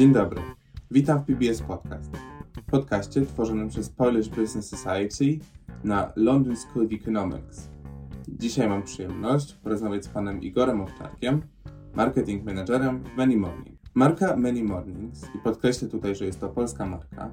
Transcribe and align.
Dzień 0.00 0.12
dobry. 0.12 0.40
Witam 0.90 1.18
w 1.18 1.24
PBS 1.24 1.62
Podcast. 1.62 2.10
Podcaście 2.70 3.26
tworzonym 3.26 3.68
przez 3.68 3.88
Polish 3.88 4.28
Business 4.28 4.68
Society 4.68 5.38
na 5.84 6.12
London 6.16 6.56
School 6.56 6.86
of 6.86 6.92
Economics. 6.92 7.68
Dzisiaj 8.28 8.68
mam 8.68 8.82
przyjemność 8.82 9.54
porozmawiać 9.54 10.04
z 10.04 10.08
panem 10.08 10.42
Igorem 10.42 10.80
Owczarkiem, 10.80 11.42
marketing 11.94 12.44
managerem 12.44 13.04
w 13.04 13.16
Many 13.16 13.36
Morning. 13.36 13.78
Marka 13.94 14.36
Many 14.36 14.64
Mornings, 14.64 15.24
i 15.34 15.38
podkreślę 15.38 15.88
tutaj, 15.88 16.14
że 16.16 16.26
jest 16.26 16.40
to 16.40 16.48
polska 16.48 16.86
marka, 16.86 17.30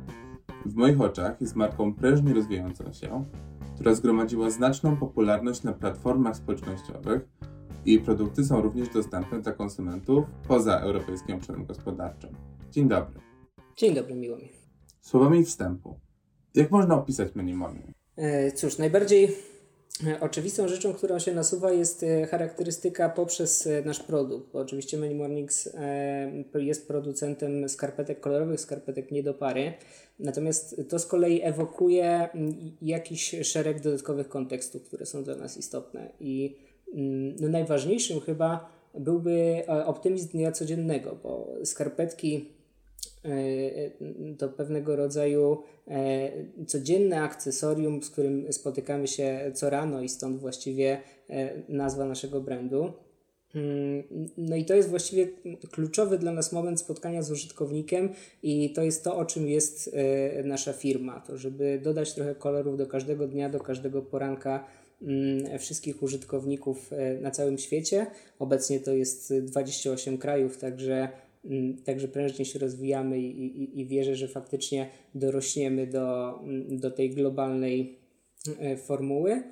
w 0.65 0.75
moich 0.75 1.01
oczach 1.01 1.41
jest 1.41 1.55
marką 1.55 1.93
prężnie 1.93 2.33
rozwijającą 2.33 2.93
się, 2.93 3.23
która 3.75 3.93
zgromadziła 3.93 4.49
znaczną 4.49 4.97
popularność 4.97 5.63
na 5.63 5.73
platformach 5.73 6.35
społecznościowych 6.35 7.29
i 7.87 7.99
produkty 7.99 8.45
są 8.45 8.61
również 8.61 8.89
dostępne 8.89 9.41
dla 9.41 9.51
konsumentów 9.51 10.25
poza 10.47 10.79
Europejskim 10.79 11.35
Obszarem 11.35 11.65
Gospodarczym. 11.65 12.29
Dzień 12.71 12.87
dobry. 12.87 13.19
Dzień 13.77 13.95
dobry, 13.95 14.15
miło 14.15 14.37
mi. 14.37 14.49
Słowami 15.01 15.45
wstępu. 15.45 15.99
Jak 16.55 16.71
można 16.71 16.95
opisać 16.95 17.35
Many 17.35 17.53
Morning? 17.53 17.95
E, 18.15 18.51
cóż, 18.51 18.77
najbardziej 18.77 19.35
e, 20.07 20.19
oczywistą 20.19 20.67
rzeczą, 20.67 20.93
którą 20.93 21.19
się 21.19 21.33
nasuwa 21.33 21.71
jest 21.71 22.03
e, 22.03 22.27
charakterystyka 22.27 23.09
poprzez 23.09 23.69
nasz 23.85 24.03
produkt, 24.03 24.51
bo 24.53 24.59
oczywiście 24.59 24.97
Many 24.97 25.15
Mornings 25.15 25.69
jest 26.55 26.87
producentem 26.87 27.69
skarpetek 27.69 28.19
kolorowych, 28.19 28.61
skarpetek 28.61 29.11
nie 29.11 29.23
do 29.23 29.33
pary, 29.33 29.73
natomiast 30.19 30.81
to 30.89 30.99
z 30.99 31.05
kolei 31.05 31.41
ewokuje 31.43 32.29
jakiś 32.81 33.35
szereg 33.43 33.81
dodatkowych 33.81 34.29
kontekstów, 34.29 34.83
które 34.83 35.05
są 35.05 35.23
dla 35.23 35.35
nas 35.35 35.57
istotne 35.57 36.09
i 36.19 36.66
no 37.39 37.49
najważniejszym 37.49 38.19
chyba 38.19 38.69
byłby 38.99 39.63
optymizm 39.85 40.29
dnia 40.29 40.51
codziennego, 40.51 41.17
bo 41.23 41.47
skarpetki 41.63 42.57
to 44.37 44.49
pewnego 44.49 44.95
rodzaju 44.95 45.63
e, 45.87 46.31
codzienne 46.67 47.21
akcesorium, 47.21 48.03
z 48.03 48.09
którym 48.09 48.53
spotykamy 48.53 49.07
się 49.07 49.51
co 49.53 49.69
rano 49.69 50.01
i 50.01 50.09
stąd 50.09 50.39
właściwie 50.39 51.01
e, 51.29 51.61
nazwa 51.69 52.05
naszego 52.05 52.41
brandu. 52.41 52.93
Mm, 53.55 54.03
no 54.37 54.55
i 54.55 54.65
to 54.65 54.75
jest 54.75 54.89
właściwie 54.89 55.27
kluczowy 55.71 56.17
dla 56.17 56.31
nas 56.31 56.51
moment 56.51 56.79
spotkania 56.79 57.21
z 57.21 57.31
użytkownikiem 57.31 58.09
i 58.43 58.73
to 58.73 58.83
jest 58.83 59.03
to, 59.03 59.17
o 59.17 59.25
czym 59.25 59.47
jest 59.47 59.89
e, 59.93 60.43
nasza 60.43 60.73
firma. 60.73 61.19
To, 61.19 61.37
żeby 61.37 61.79
dodać 61.83 62.13
trochę 62.13 62.35
kolorów 62.35 62.77
do 62.77 62.87
każdego 62.87 63.27
dnia, 63.27 63.49
do 63.49 63.59
każdego 63.59 64.01
poranka 64.01 64.51
mm, 64.51 64.67
wszystkich 65.59 66.03
użytkowników 66.03 66.91
na 67.21 67.31
całym 67.31 67.57
świecie. 67.57 68.05
Obecnie 68.39 68.79
to 68.79 68.93
jest 68.93 69.33
28 69.33 70.17
krajów, 70.17 70.57
także 70.57 71.09
Mm, 71.49 71.77
także 71.77 72.07
prężnie 72.07 72.45
się 72.45 72.59
rozwijamy 72.59 73.19
i, 73.19 73.63
i, 73.63 73.79
i 73.79 73.85
wierzę, 73.85 74.15
że 74.15 74.27
faktycznie 74.27 74.89
dorośniemy 75.15 75.87
do, 75.87 76.39
mm, 76.39 76.79
do 76.79 76.91
tej 76.91 77.09
globalnej 77.09 77.99
e, 78.59 78.77
formuły. 78.77 79.43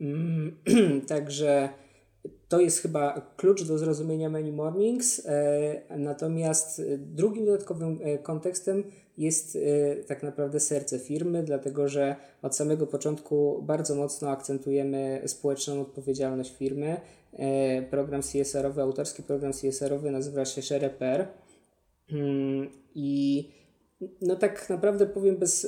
Mm, 0.00 0.56
także 1.08 1.68
to 2.48 2.60
jest 2.60 2.78
chyba 2.78 3.32
klucz 3.36 3.62
do 3.64 3.78
zrozumienia 3.78 4.30
Many 4.30 4.52
Mornings. 4.52 5.26
E, 5.26 5.82
natomiast 5.98 6.82
drugim 6.98 7.44
dodatkowym 7.44 7.98
e, 8.02 8.18
kontekstem 8.18 8.84
jest 9.20 9.58
tak 10.06 10.22
naprawdę 10.22 10.60
serce 10.60 10.98
firmy, 10.98 11.42
dlatego 11.42 11.88
że 11.88 12.16
od 12.42 12.56
samego 12.56 12.86
początku 12.86 13.62
bardzo 13.62 13.94
mocno 13.94 14.30
akcentujemy 14.30 15.22
społeczną 15.26 15.80
odpowiedzialność 15.80 16.56
firmy. 16.56 17.00
Program 17.90 18.22
CSR-owy, 18.22 18.82
autorski 18.82 19.22
program 19.22 19.52
CSR-owy 19.52 20.10
nazywa 20.10 20.44
się 20.44 20.62
SharePR 20.62 21.28
mm, 22.12 22.70
i 22.94 23.48
no 24.20 24.36
tak 24.36 24.70
naprawdę 24.70 25.06
powiem 25.06 25.36
bez, 25.36 25.66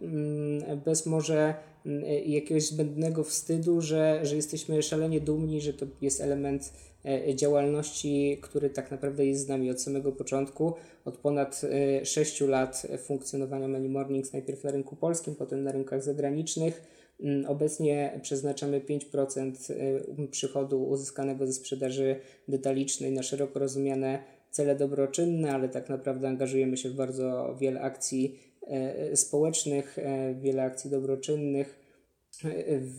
mm, 0.00 0.80
bez 0.84 1.06
może 1.06 1.54
mm, 1.86 2.04
jakiegoś 2.26 2.66
zbędnego 2.66 3.24
wstydu, 3.24 3.80
że, 3.80 4.20
że 4.22 4.36
jesteśmy 4.36 4.82
szalenie 4.82 5.20
dumni, 5.20 5.60
że 5.60 5.72
to 5.72 5.86
jest 6.00 6.20
element 6.20 6.72
e, 7.04 7.34
działalności, 7.34 8.38
który 8.42 8.70
tak 8.70 8.90
naprawdę 8.90 9.26
jest 9.26 9.44
z 9.44 9.48
nami 9.48 9.70
od 9.70 9.82
samego 9.82 10.12
początku, 10.12 10.74
od 11.04 11.18
ponad 11.18 11.62
6 12.04 12.42
e, 12.42 12.46
lat 12.46 12.86
funkcjonowania 12.98 13.68
Many 13.68 13.88
Mornings, 13.88 14.32
najpierw 14.32 14.64
na 14.64 14.70
rynku 14.70 14.96
polskim, 14.96 15.34
potem 15.34 15.62
na 15.62 15.72
rynkach 15.72 16.02
zagranicznych. 16.02 16.82
Mm, 17.20 17.46
obecnie 17.46 18.20
przeznaczamy 18.22 18.80
5% 18.80 19.72
e, 19.72 20.28
przychodu 20.28 20.84
uzyskanego 20.84 21.46
ze 21.46 21.52
sprzedaży 21.52 22.16
detalicznej 22.48 23.12
na 23.12 23.22
szeroko 23.22 23.58
rozumiane 23.58 24.35
cele 24.56 24.76
dobroczynne, 24.76 25.52
ale 25.52 25.68
tak 25.68 25.88
naprawdę 25.88 26.28
angażujemy 26.28 26.76
się 26.76 26.88
w 26.88 26.94
bardzo 26.94 27.56
wiele 27.60 27.80
akcji 27.80 28.38
e, 28.66 29.16
społecznych, 29.16 29.98
e, 29.98 30.34
wiele 30.34 30.62
akcji 30.62 30.90
dobroczynnych, 30.90 31.86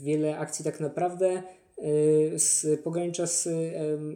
wiele 0.04 0.38
akcji 0.38 0.66
tak 0.66 0.80
naprawdę 0.80 1.44
z, 2.36 2.82
pogranicza 2.82 3.28
z 3.28 3.50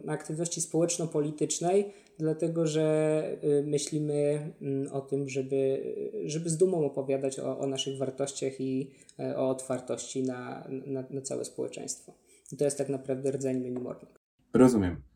aktywności 0.08 0.60
społeczno-politycznej, 0.60 1.92
dlatego 2.18 2.66
że 2.66 3.22
myślimy 3.64 4.52
mm, 4.62 4.92
o 4.92 5.00
tym, 5.00 5.28
żeby, 5.28 5.82
żeby 6.24 6.50
z 6.50 6.56
dumą 6.56 6.84
opowiadać 6.84 7.38
o, 7.38 7.58
o 7.58 7.66
naszych 7.66 7.98
wartościach 7.98 8.60
i 8.60 8.90
o 9.36 9.48
otwartości 9.48 10.22
na, 10.22 10.68
na, 10.86 11.04
na 11.10 11.20
całe 11.20 11.44
społeczeństwo. 11.44 12.12
I 12.52 12.56
to 12.56 12.64
jest 12.64 12.78
tak 12.78 12.88
naprawdę 12.88 13.30
rdzeń 13.30 13.60
mini 13.60 13.80
morning. 13.80 14.20
Rozumiem. 14.54 15.11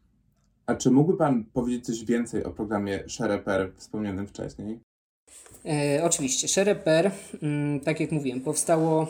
A 0.66 0.74
czy 0.74 0.90
mógłby 0.90 1.18
Pan 1.18 1.44
powiedzieć 1.44 1.86
coś 1.86 2.04
więcej 2.04 2.44
o 2.44 2.50
programie 2.50 3.04
SharePer 3.08 3.72
wspomnianym 3.76 4.26
wcześniej? 4.26 4.80
E, 5.64 6.04
oczywiście. 6.04 6.48
SharePer, 6.48 7.10
mm, 7.42 7.80
tak 7.80 8.00
jak 8.00 8.12
mówiłem, 8.12 8.40
powstało 8.40 9.06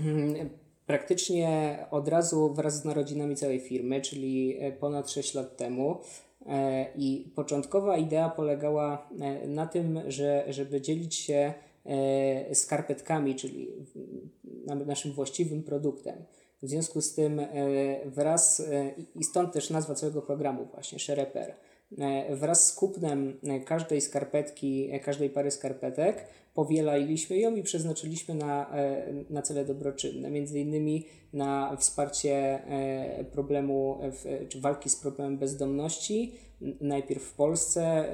mm, 0.00 0.48
praktycznie 0.86 1.78
od 1.90 2.08
razu 2.08 2.54
wraz 2.54 2.80
z 2.80 2.84
narodzinami 2.84 3.36
całej 3.36 3.60
firmy, 3.60 4.00
czyli 4.00 4.56
e, 4.60 4.72
ponad 4.72 5.10
6 5.10 5.34
lat 5.34 5.56
temu. 5.56 6.00
E, 6.46 6.86
I 6.96 7.32
początkowa 7.34 7.96
idea 7.96 8.30
polegała 8.30 9.08
e, 9.20 9.48
na 9.48 9.66
tym, 9.66 10.00
że 10.08 10.44
żeby 10.48 10.80
dzielić 10.80 11.14
się 11.14 11.54
skarpetkami, 12.52 13.34
czyli 13.34 13.68
naszym 14.86 15.12
właściwym 15.12 15.62
produktem. 15.62 16.14
W 16.62 16.68
związku 16.68 17.00
z 17.00 17.14
tym 17.14 17.40
e, 17.40 17.46
wraz, 18.06 18.60
e, 18.60 18.90
i 19.14 19.24
stąd 19.24 19.52
też 19.52 19.70
nazwa 19.70 19.94
całego 19.94 20.22
programu 20.22 20.68
właśnie, 20.72 20.98
Shereper, 20.98 21.54
e, 21.98 22.36
wraz 22.36 22.66
z 22.66 22.74
kupnem 22.74 23.40
każdej 23.66 24.00
skarpetki, 24.00 25.00
każdej 25.04 25.30
pary 25.30 25.50
skarpetek 25.50 26.24
powielaliśmy 26.54 27.38
ją 27.38 27.54
i 27.56 27.62
przeznaczyliśmy 27.62 28.34
na, 28.34 28.70
na 29.30 29.42
cele 29.42 29.64
dobroczynne, 29.64 30.30
między 30.30 30.60
innymi 30.60 31.06
na 31.32 31.76
wsparcie 31.76 32.62
problemu, 33.32 33.98
czy 34.48 34.60
walki 34.60 34.90
z 34.90 34.96
problemem 34.96 35.38
bezdomności, 35.38 36.32
najpierw 36.80 37.22
w 37.22 37.34
Polsce, 37.34 38.04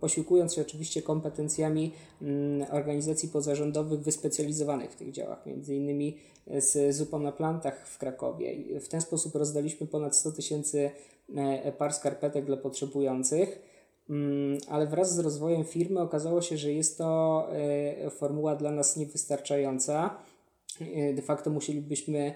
posiłkując 0.00 0.54
się 0.54 0.62
oczywiście 0.62 1.02
kompetencjami 1.02 1.92
mm, 2.22 2.66
organizacji 2.70 3.28
pozarządowych 3.28 4.00
wyspecjalizowanych 4.00 4.90
w 4.90 4.96
tych 4.96 5.12
działach, 5.12 5.46
między 5.46 5.74
innymi 5.74 6.16
z 6.46 6.96
zupą 6.96 7.18
na 7.18 7.32
plantach 7.32 7.88
w 7.88 7.98
Krakowie. 7.98 8.80
W 8.80 8.88
ten 8.88 9.00
sposób 9.00 9.34
rozdaliśmy 9.34 9.86
ponad 9.86 10.16
100 10.16 10.32
tysięcy 10.32 10.90
e, 11.36 11.72
par 11.72 11.94
skarpetek 11.94 12.44
dla 12.44 12.56
potrzebujących. 12.56 13.75
Mm, 14.10 14.58
ale 14.68 14.86
wraz 14.86 15.14
z 15.14 15.18
rozwojem 15.18 15.64
firmy 15.64 16.00
okazało 16.00 16.42
się, 16.42 16.56
że 16.56 16.72
jest 16.72 16.98
to 16.98 17.48
e, 17.52 18.10
formuła 18.10 18.56
dla 18.56 18.70
nas 18.70 18.96
niewystarczająca. 18.96 20.18
E, 20.80 21.14
de 21.14 21.22
facto 21.22 21.50
musielibyśmy 21.50 22.34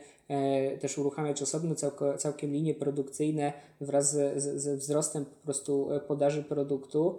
też 0.80 0.98
uruchamiać 0.98 1.42
osobno 1.42 1.74
całkiem 2.18 2.52
linie 2.52 2.74
produkcyjne 2.74 3.52
wraz 3.80 4.16
ze 4.36 4.76
wzrostem 4.76 5.24
po 5.24 5.44
prostu 5.44 5.88
podaży 6.08 6.42
produktu. 6.42 7.18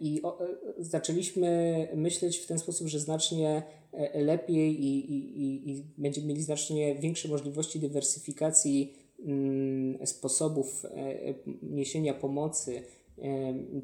I 0.00 0.22
zaczęliśmy 0.78 1.88
myśleć 1.94 2.38
w 2.38 2.46
ten 2.46 2.58
sposób, 2.58 2.88
że 2.88 2.98
znacznie 2.98 3.62
E, 3.92 4.22
lepiej 4.22 4.84
i, 4.84 5.12
i, 5.12 5.70
i 5.70 5.84
będziemy 5.98 6.26
mieli 6.26 6.42
znacznie 6.42 6.94
większe 6.94 7.28
możliwości 7.28 7.80
dywersyfikacji 7.80 8.94
mm, 9.26 10.06
sposobów 10.06 10.84
e, 10.84 11.34
niesienia 11.62 12.14
pomocy 12.14 12.76
e, 12.76 12.82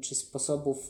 czy 0.01 0.15
sposobów 0.15 0.89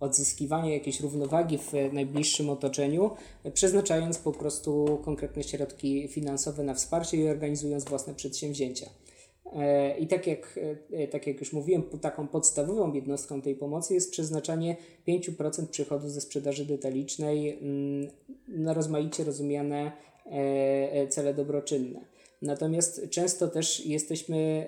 odzyskiwania 0.00 0.72
jakiejś 0.72 1.00
równowagi 1.00 1.58
w 1.58 1.72
najbliższym 1.92 2.50
otoczeniu, 2.50 3.10
przeznaczając 3.54 4.18
po 4.18 4.32
prostu 4.32 5.00
konkretne 5.04 5.42
środki 5.42 6.08
finansowe 6.08 6.62
na 6.62 6.74
wsparcie 6.74 7.16
i 7.16 7.28
organizując 7.28 7.84
własne 7.84 8.14
przedsięwzięcia. 8.14 8.86
E, 9.52 9.98
I 9.98 10.06
tak 10.06 10.26
jak, 10.26 10.60
e, 10.92 11.08
tak 11.08 11.26
jak 11.26 11.40
już 11.40 11.52
mówiłem, 11.52 11.82
taką 12.00 12.28
podstawową 12.28 12.92
jednostką 12.92 13.42
tej 13.42 13.54
pomocy 13.54 13.94
jest 13.94 14.10
przeznaczanie 14.10 14.76
5% 15.08 15.66
przychodu 15.66 16.08
ze 16.08 16.20
sprzedaży 16.20 16.64
detalicznej 16.66 17.58
mm, 17.58 18.10
na 18.48 18.74
rozmaicie 18.74 19.24
rozumiane 19.24 19.92
e, 20.26 21.08
cele 21.08 21.34
dobroczynne. 21.34 22.15
Natomiast 22.42 23.10
często 23.10 23.48
też 23.48 23.86
jesteśmy 23.86 24.66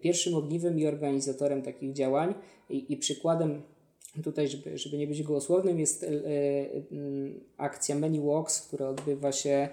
pierwszym 0.00 0.34
ogniwem 0.34 0.78
i 0.78 0.86
organizatorem 0.86 1.62
takich 1.62 1.92
działań 1.92 2.34
i, 2.70 2.92
i 2.92 2.96
przykładem 2.96 3.62
tutaj, 4.24 4.48
żeby, 4.48 4.78
żeby 4.78 4.98
nie 4.98 5.06
być 5.06 5.22
gołosłownym, 5.22 5.80
jest 5.80 6.06
akcja 7.56 7.94
Many 7.94 8.20
Walks, 8.20 8.66
która 8.66 8.88
odbywa 8.88 9.32
się 9.32 9.68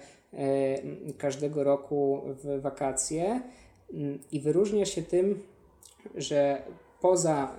każdego 1.18 1.64
roku 1.64 2.22
w 2.44 2.60
wakacje 2.60 3.42
i 4.32 4.40
wyróżnia 4.40 4.86
się 4.86 5.02
tym, 5.02 5.42
że 6.14 6.62
poza 7.00 7.56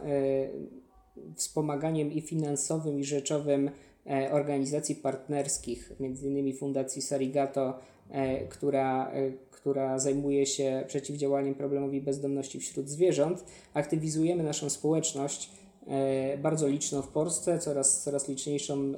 wspomaganiem 1.35 2.11
i 2.11 2.21
finansowym, 2.21 2.99
i 2.99 3.03
rzeczowym 3.03 3.67
e, 3.67 3.71
organizacji 4.31 4.95
partnerskich, 4.95 5.91
m.in. 5.99 6.57
Fundacji 6.57 7.01
Sarigato, 7.01 7.79
e, 8.09 8.47
która, 8.47 9.11
e, 9.11 9.31
która 9.51 9.99
zajmuje 9.99 10.45
się 10.45 10.83
przeciwdziałaniem 10.87 11.55
problemowi 11.55 12.01
bezdomności 12.01 12.59
wśród 12.59 12.89
zwierząt, 12.89 13.45
aktywizujemy 13.73 14.43
naszą 14.43 14.69
społeczność 14.69 15.49
bardzo 16.41 16.67
liczną 16.67 17.01
w 17.01 17.07
Polsce, 17.07 17.59
coraz, 17.59 18.03
coraz 18.03 18.27
liczniejszą 18.27 18.93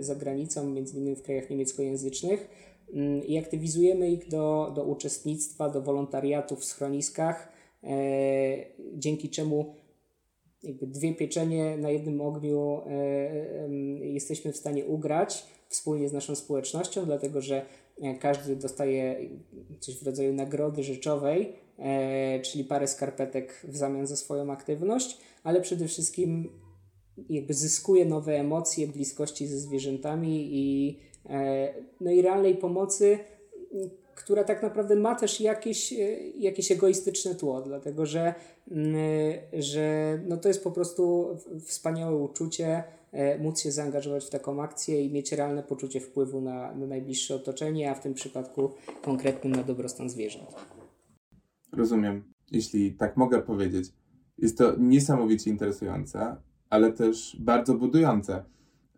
za 0.00 0.14
granicą, 0.14 0.74
innymi 0.74 1.16
w 1.16 1.22
krajach 1.22 1.50
niemieckojęzycznych 1.50 2.48
mm, 2.92 3.26
i 3.26 3.38
aktywizujemy 3.38 4.10
ich 4.10 4.28
do, 4.28 4.72
do 4.74 4.84
uczestnictwa, 4.84 5.70
do 5.70 5.82
wolontariatu 5.82 6.56
w 6.56 6.64
schroniskach, 6.64 7.52
dzięki 8.94 9.30
czemu 9.30 9.74
jakby 10.62 10.86
dwie 10.86 11.14
pieczenie 11.14 11.76
na 11.76 11.90
jednym 11.90 12.20
ogniu 12.20 12.80
e, 12.86 12.90
e, 12.90 13.68
jesteśmy 14.06 14.52
w 14.52 14.56
stanie 14.56 14.86
ugrać 14.86 15.46
wspólnie 15.68 16.08
z 16.08 16.12
naszą 16.12 16.34
społecznością, 16.34 17.04
dlatego 17.04 17.40
że 17.40 17.66
e, 18.02 18.14
każdy 18.14 18.56
dostaje 18.56 19.16
coś 19.80 19.98
w 19.98 20.06
rodzaju 20.06 20.32
nagrody 20.32 20.82
rzeczowej, 20.82 21.52
czyli 22.42 22.64
parę 22.64 22.88
skarpetek 22.88 23.66
w 23.68 23.76
zamian 23.76 24.06
za 24.06 24.16
swoją 24.16 24.52
aktywność, 24.52 25.18
ale 25.42 25.60
przede 25.60 25.88
wszystkim 25.88 26.48
jakby 27.28 27.54
zyskuje 27.54 28.04
nowe 28.04 28.40
emocje 28.40 28.86
bliskości 28.86 29.46
ze 29.46 29.58
zwierzętami 29.58 30.48
i, 30.52 30.98
no 32.00 32.10
i 32.10 32.22
realnej 32.22 32.54
pomocy 32.54 33.18
która 34.16 34.44
tak 34.44 34.62
naprawdę 34.62 34.96
ma 34.96 35.14
też 35.14 35.40
jakieś, 35.40 35.92
e, 35.92 35.96
jakieś 36.38 36.72
egoistyczne 36.72 37.34
tło, 37.34 37.62
dlatego 37.62 38.06
że, 38.06 38.34
mm, 38.70 38.94
że 39.52 40.18
no 40.28 40.36
to 40.36 40.48
jest 40.48 40.64
po 40.64 40.70
prostu 40.70 41.28
wspaniałe 41.64 42.16
uczucie 42.16 42.84
e, 43.12 43.38
móc 43.38 43.60
się 43.60 43.72
zaangażować 43.72 44.24
w 44.24 44.30
taką 44.30 44.62
akcję 44.62 45.04
i 45.04 45.12
mieć 45.12 45.32
realne 45.32 45.62
poczucie 45.62 46.00
wpływu 46.00 46.40
na, 46.40 46.74
na 46.74 46.86
najbliższe 46.86 47.34
otoczenie, 47.34 47.90
a 47.90 47.94
w 47.94 48.00
tym 48.00 48.14
przypadku 48.14 48.70
konkretnym 49.02 49.52
na 49.52 49.62
dobrostan 49.62 50.10
zwierząt. 50.10 50.54
Rozumiem, 51.72 52.32
jeśli 52.50 52.92
tak 52.92 53.16
mogę 53.16 53.42
powiedzieć. 53.42 53.92
Jest 54.38 54.58
to 54.58 54.74
niesamowicie 54.78 55.50
interesujące, 55.50 56.36
ale 56.70 56.92
też 56.92 57.36
bardzo 57.40 57.74
budujące, 57.74 58.44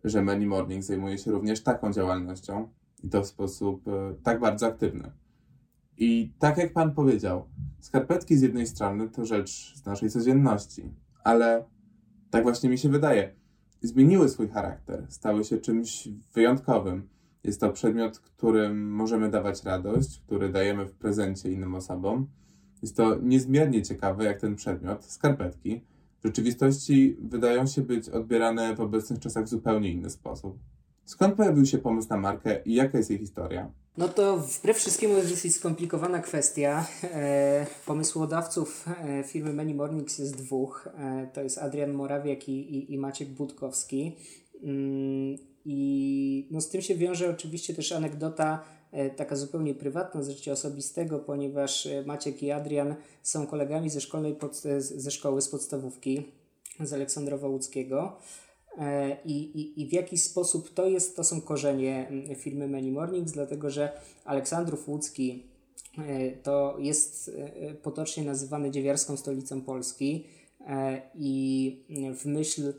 że 0.05 0.23
Many 0.23 0.47
Morning 0.47 0.85
zajmuje 0.85 1.19
się 1.19 1.31
również 1.31 1.63
taką 1.63 1.93
działalnością, 1.93 2.69
i 3.05 3.09
to 3.09 3.23
w 3.23 3.27
sposób 3.27 3.89
e, 3.89 4.15
tak 4.23 4.41
bardzo 4.41 4.67
aktywny. 4.67 5.13
I 5.97 6.33
tak 6.39 6.59
jak 6.59 6.73
Pan 6.73 6.95
powiedział, 6.95 7.45
skarpetki 7.81 8.37
z 8.37 8.43
jednej 8.43 8.67
strony 8.67 9.09
to 9.09 9.25
rzecz 9.25 9.75
z 9.77 9.87
naszej 9.87 10.11
codzienności, 10.11 10.95
ale 11.25 11.65
tak 12.31 12.43
właśnie 12.43 12.71
mi 12.71 12.79
się 12.79 12.89
wydaje, 12.89 13.35
zmieniły 13.83 14.29
swój 14.29 14.49
charakter, 14.49 15.07
stały 15.09 15.45
się 15.45 15.59
czymś 15.59 16.09
wyjątkowym. 16.35 17.09
Jest 17.45 17.61
to 17.61 17.71
przedmiot, 17.71 18.19
którym 18.19 18.91
możemy 18.91 19.31
dawać 19.31 19.65
radość, 19.65 20.21
który 20.27 20.49
dajemy 20.49 20.87
w 20.87 20.93
prezencie 20.93 21.53
innym 21.53 21.75
osobom. 21.75 22.27
Jest 22.83 22.97
to 22.97 23.17
niezmiernie 23.23 23.83
ciekawe, 23.83 24.25
jak 24.25 24.41
ten 24.41 24.57
przedmiot, 24.57 25.05
skarpetki, 25.05 25.85
w 26.21 26.27
rzeczywistości 26.27 27.17
wydają 27.21 27.67
się 27.67 27.83
być 27.83 28.09
odbierane 28.09 28.77
w 28.77 28.81
obecnych 28.81 29.19
czasach 29.19 29.45
w 29.45 29.49
zupełnie 29.49 29.91
inny 29.93 30.11
sposób. 30.11 30.59
Skąd 31.09 31.35
pojawił 31.35 31.67
się 31.67 31.79
pomysł 31.79 32.09
na 32.11 32.17
markę 32.17 32.63
i 32.65 32.75
jaka 32.75 32.99
jest 32.99 33.11
jej 33.11 33.19
historia? 33.19 33.71
No 33.99 34.09
to 34.09 34.39
wbrew 34.39 34.77
wszystkiemu 34.77 35.17
jest 35.17 35.31
dosyć 35.31 35.55
skomplikowana 35.55 36.21
kwestia. 36.21 36.87
E, 37.03 37.67
pomysłodawców 37.87 38.87
e, 39.05 39.25
firmy 39.25 39.53
Many 39.53 39.75
Mornings 39.75 40.19
jest 40.19 40.37
dwóch. 40.37 40.89
E, 40.99 41.29
to 41.33 41.43
jest 41.43 41.59
Adrian 41.59 41.93
Morawiak 41.93 42.49
i, 42.49 42.53
i, 42.53 42.93
i 42.93 42.99
Maciek 42.99 43.29
Budkowski. 43.29 44.17
Mm, 44.63 45.37
I 45.65 46.49
no 46.51 46.61
z 46.61 46.69
tym 46.69 46.83
się 46.83 46.95
wiąże 46.95 47.31
oczywiście 47.31 47.75
też 47.75 47.93
anegdota 47.93 48.65
e, 48.93 49.11
taka 49.11 49.37
zupełnie 49.37 49.75
prywatna 49.75 50.23
z 50.23 50.29
życia 50.29 50.53
osobistego, 50.53 51.19
ponieważ 51.19 51.87
e, 51.87 52.03
Maciek 52.07 52.43
i 52.43 52.51
Adrian 52.51 52.95
są 53.23 53.47
kolegami 53.47 53.91
ze, 53.91 54.01
szkolnej 54.01 54.35
pod, 54.35 54.63
ze 54.79 55.11
szkoły 55.11 55.43
z 55.43 55.49
podstawówki 55.49 56.33
z 56.81 56.93
Aleksandrowa 56.93 57.49
Łódzkiego. 57.49 58.19
E, 58.79 59.17
I, 59.25 59.61
i, 59.61 59.83
I 59.83 59.87
w 59.87 59.93
jaki 59.93 60.19
sposób 60.19 60.75
to 60.75 60.89
jest, 60.89 61.17
to 61.17 61.25
są 61.25 61.41
korzenie 61.41 62.09
mm, 62.09 62.37
firmy 62.37 62.69
Many 62.69 62.93
Mornings, 62.93 63.33
dlatego 63.33 63.71
że 63.71 63.93
Aleksandrów 64.25 64.89
Łódzki 64.89 65.47
e, 65.99 66.31
to 66.31 66.77
jest 66.79 67.31
e, 67.39 67.75
potocznie 67.75 68.25
nazywany 68.25 68.71
dziewiarską 68.71 69.17
stolicą 69.17 69.61
Polski 69.61 70.27
i 71.15 71.85
w 72.17 72.27
myśl 72.27 72.73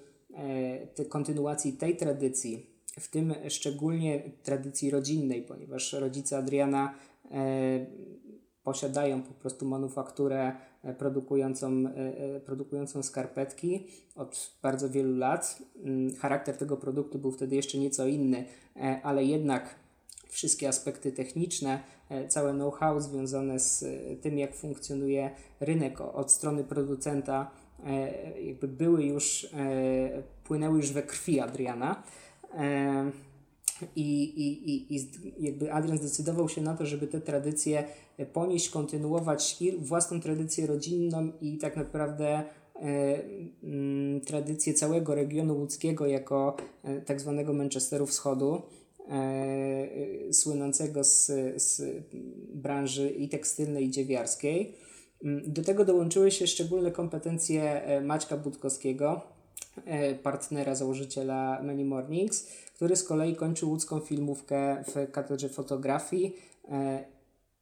kontynuacji 1.09 1.73
tej 1.73 1.97
tradycji, 1.97 2.65
w 2.99 3.07
tym 3.07 3.33
szczególnie 3.49 4.31
tradycji 4.43 4.89
rodzinnej, 4.89 5.41
ponieważ 5.41 5.93
rodzice 5.93 6.37
Adriana 6.37 6.95
posiadają 8.63 9.21
po 9.21 9.33
prostu 9.33 9.65
manufakturę 9.65 10.51
e, 10.83 10.93
produkującą, 10.93 11.67
e, 11.67 12.35
e, 12.35 12.39
produkującą 12.39 13.03
skarpetki 13.03 13.87
od 14.15 14.51
bardzo 14.61 14.89
wielu 14.89 15.17
lat. 15.17 15.61
Mm, 15.83 16.15
charakter 16.15 16.57
tego 16.57 16.77
produktu 16.77 17.19
był 17.19 17.31
wtedy 17.31 17.55
jeszcze 17.55 17.77
nieco 17.77 18.07
inny, 18.07 18.45
ale 19.03 19.23
jednak 19.23 19.75
wszystkie 20.29 20.67
aspekty 20.67 21.11
techniczne, 21.11 21.79
całe 22.27 22.53
know-how 22.53 22.99
związane 22.99 23.59
z 23.59 23.85
tym, 24.21 24.37
jak 24.37 24.55
funkcjonuje 24.55 25.31
rynek 25.59 26.01
od 26.01 26.31
strony 26.31 26.63
producenta, 26.63 27.51
jakby 28.43 28.67
były 28.67 29.03
już, 29.03 29.49
płynęły 30.43 30.77
już 30.77 30.91
we 30.91 31.03
krwi 31.03 31.39
Adriana. 31.39 32.03
I, 33.95 34.23
i, 34.23 34.71
i, 34.71 34.95
i 34.95 35.09
jakby 35.39 35.73
Adrian 35.73 35.97
zdecydował 35.97 36.49
się 36.49 36.61
na 36.61 36.77
to, 36.77 36.85
żeby 36.85 37.07
te 37.07 37.21
tradycje 37.21 37.83
ponieść, 38.25 38.69
kontynuować 38.69 39.61
i 39.61 39.71
własną 39.71 40.21
tradycję 40.21 40.67
rodzinną 40.67 41.31
i 41.41 41.57
tak 41.57 41.77
naprawdę 41.77 42.27
e, 42.27 42.43
mm, 43.63 44.21
tradycję 44.21 44.73
całego 44.73 45.15
regionu 45.15 45.57
łódzkiego 45.57 46.07
jako 46.07 46.55
e, 46.83 47.01
tak 47.01 47.21
zwanego 47.21 47.53
Manchesteru 47.53 48.05
Wschodu, 48.05 48.61
e, 49.09 50.33
słynącego 50.33 51.03
z, 51.03 51.25
z 51.63 51.81
branży 52.53 53.09
i 53.09 53.29
tekstylnej 53.29 53.85
i 53.85 53.91
dziewiarskiej. 53.91 54.75
Mm, 55.23 55.53
do 55.53 55.63
tego 55.63 55.85
dołączyły 55.85 56.31
się 56.31 56.47
szczególne 56.47 56.91
kompetencje 56.91 57.81
Maćka 58.03 58.37
Budkowskiego, 58.37 59.21
partnera, 60.23 60.75
założyciela 60.75 61.61
Many 61.63 61.85
Mornings, 61.85 62.47
który 62.75 62.95
z 62.95 63.03
kolei 63.03 63.35
kończył 63.35 63.69
łódzką 63.69 63.99
filmówkę 63.99 64.83
w 64.87 65.11
katedrze 65.11 65.49
fotografii 65.49 66.35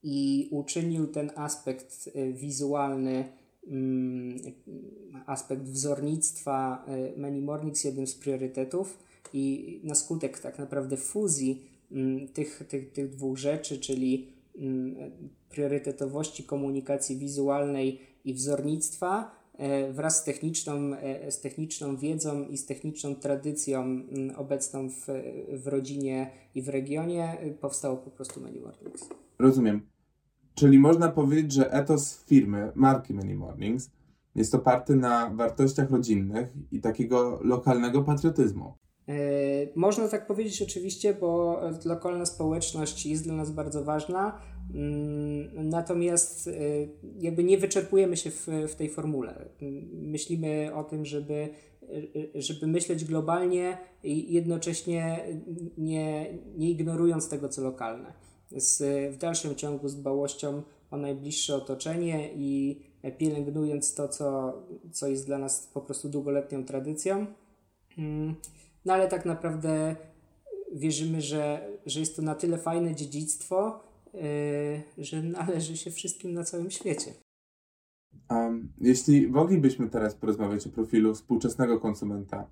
i 0.03 0.47
uczynił 0.51 1.07
ten 1.07 1.31
aspekt 1.36 2.09
y, 2.15 2.33
wizualny, 2.33 3.25
mm, 3.67 4.38
aspekt 5.25 5.63
wzornictwa 5.63 6.86
Many 7.17 7.41
Mornings 7.41 7.83
jednym 7.83 8.07
z 8.07 8.15
priorytetów. 8.15 9.00
I 9.33 9.81
na 9.83 9.95
skutek 9.95 10.39
tak 10.39 10.59
naprawdę 10.59 10.97
fuzji 10.97 11.63
mm, 11.91 12.27
tych, 12.27 12.63
tych, 12.67 12.91
tych 12.91 13.09
dwóch 13.09 13.38
rzeczy, 13.38 13.79
czyli 13.79 14.27
mm, 14.57 15.12
priorytetowości 15.50 16.43
komunikacji 16.43 17.17
wizualnej 17.17 18.00
i 18.25 18.33
wzornictwa 18.33 19.31
e, 19.31 19.37
wraz 19.91 20.21
z 20.21 20.23
techniczną, 20.23 20.73
e, 20.93 21.31
z 21.31 21.41
techniczną 21.41 21.97
wiedzą 21.97 22.43
i 22.43 22.57
z 22.57 22.65
techniczną 22.65 23.15
tradycją 23.15 24.01
obecną 24.35 24.89
w, 24.89 25.05
w 25.53 25.67
rodzinie 25.67 26.31
i 26.55 26.61
w 26.61 26.69
regionie 26.69 27.37
y, 27.43 27.51
powstało 27.51 27.97
po 27.97 28.11
prostu 28.11 28.41
Many 28.41 28.59
Mornings. 28.61 29.09
Rozumiem. 29.39 29.81
Czyli 30.55 30.79
można 30.79 31.09
powiedzieć, 31.09 31.51
że 31.51 31.71
etos 31.71 32.23
firmy, 32.23 32.71
marki 32.75 33.13
Many 33.13 33.35
Mornings, 33.35 33.89
jest 34.35 34.55
oparty 34.55 34.95
na 34.95 35.29
wartościach 35.29 35.91
rodzinnych 35.91 36.47
i 36.71 36.81
takiego 36.81 37.39
lokalnego 37.43 38.03
patriotyzmu. 38.03 38.73
Można 39.75 40.07
tak 40.07 40.27
powiedzieć 40.27 40.61
oczywiście, 40.61 41.13
bo 41.13 41.61
lokalna 41.85 42.25
społeczność 42.25 43.05
jest 43.05 43.23
dla 43.23 43.33
nas 43.33 43.51
bardzo 43.51 43.83
ważna, 43.83 44.39
natomiast 45.53 46.48
yy, 46.48 46.89
jakby 47.19 47.43
nie 47.43 47.57
wyczerpujemy 47.57 48.17
się 48.17 48.31
w, 48.31 48.48
w 48.67 48.75
tej 48.75 48.89
formule. 48.89 49.50
Myślimy 49.91 50.72
o 50.75 50.84
tym, 50.84 51.05
żeby, 51.05 51.50
żeby 52.36 52.67
myśleć 52.67 53.05
globalnie 53.05 53.77
i 54.03 54.34
jednocześnie 54.34 55.27
nie, 55.77 56.38
nie 56.57 56.69
ignorując 56.69 57.29
tego, 57.29 57.50
co 57.50 57.62
lokalne 57.62 58.13
z, 58.51 58.81
w 59.13 59.17
dalszym 59.17 59.55
ciągu 59.55 59.88
z 59.88 59.96
dbałością 59.96 60.62
o 60.91 60.98
najbliższe 60.98 61.55
otoczenie 61.55 62.29
i 62.36 62.81
pielęgnując 63.17 63.96
to, 63.96 64.07
co, 64.07 64.53
co 64.91 65.07
jest 65.07 65.25
dla 65.25 65.38
nas 65.38 65.69
po 65.74 65.81
prostu 65.81 66.10
długoletnią 66.10 66.65
tradycją. 66.65 67.25
Mm, 67.98 68.36
no 68.86 68.93
ale 68.93 69.07
tak 69.07 69.25
naprawdę 69.25 69.96
wierzymy, 70.74 71.22
że, 71.22 71.69
że 71.86 72.00
jest 72.00 72.15
to 72.15 72.22
na 72.22 72.36
tyle 72.36 72.57
fajne 72.57 72.96
dziedzictwo, 72.96 73.79
że 74.97 75.24
należy 75.24 75.77
się 75.77 75.91
wszystkim 75.91 76.33
na 76.33 76.43
całym 76.43 76.71
świecie. 76.71 77.13
Um, 78.29 78.74
jeśli 78.81 79.27
moglibyśmy 79.27 79.89
teraz 79.89 80.15
porozmawiać 80.15 80.67
o 80.67 80.69
profilu 80.69 81.15
współczesnego 81.15 81.79
konsumenta, 81.79 82.47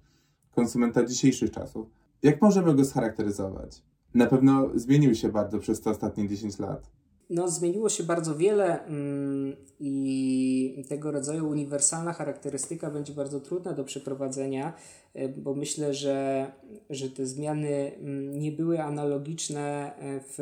konsumenta 0.52 1.06
dzisiejszych 1.06 1.52
czasów, 1.52 1.88
jak 2.24 2.42
możemy 2.42 2.76
go 2.76 2.86
scharakteryzować? 2.86 3.82
Na 4.14 4.26
pewno 4.26 4.70
zmienił 4.76 5.16
się 5.16 5.30
bardzo 5.30 5.60
przez 5.60 5.82
te 5.82 5.90
ostatnie 5.90 6.28
10 6.28 6.60
lat. 6.60 6.92
No, 7.30 7.48
zmieniło 7.48 7.90
się 7.90 8.04
bardzo 8.04 8.36
wiele 8.36 8.86
mm, 8.86 9.56
i 9.80 10.86
tego 10.90 11.12
rodzaju 11.12 11.50
uniwersalna 11.50 12.14
charakterystyka 12.14 12.92
będzie 12.92 13.14
bardzo 13.14 13.40
trudna 13.40 13.74
do 13.74 13.84
przeprowadzenia, 13.84 14.74
e, 15.14 15.30
bo 15.30 15.56
myślę, 15.56 15.94
że, 15.94 16.52
że 16.90 17.10
te 17.10 17.26
zmiany 17.26 17.96
mm, 17.96 18.40
nie 18.40 18.52
były 18.52 18.82
analogiczne 18.82 19.96
e, 20.00 20.20
w, 20.20 20.38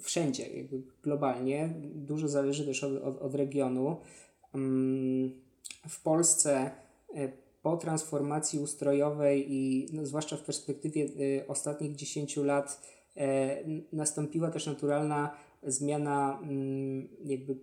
wszędzie, 0.00 0.46
jakby 0.56 0.82
globalnie. 1.02 1.74
Dużo 1.94 2.28
zależy 2.28 2.66
też 2.66 2.84
od, 2.84 3.02
od, 3.02 3.18
od 3.18 3.34
regionu. 3.34 3.96
Mm, 4.54 5.30
w 5.88 6.02
Polsce 6.02 6.70
e, 7.14 7.28
po 7.62 7.76
transformacji 7.76 8.58
ustrojowej 8.58 9.52
i 9.52 9.88
no, 9.92 10.06
zwłaszcza 10.06 10.36
w 10.36 10.42
perspektywie 10.42 11.44
ostatnich 11.48 11.96
10 11.96 12.36
lat 12.36 12.96
nastąpiła 13.92 14.50
też 14.50 14.66
naturalna 14.66 15.36
zmiana 15.66 16.40
mm, 16.42 17.08
jakby 17.24 17.56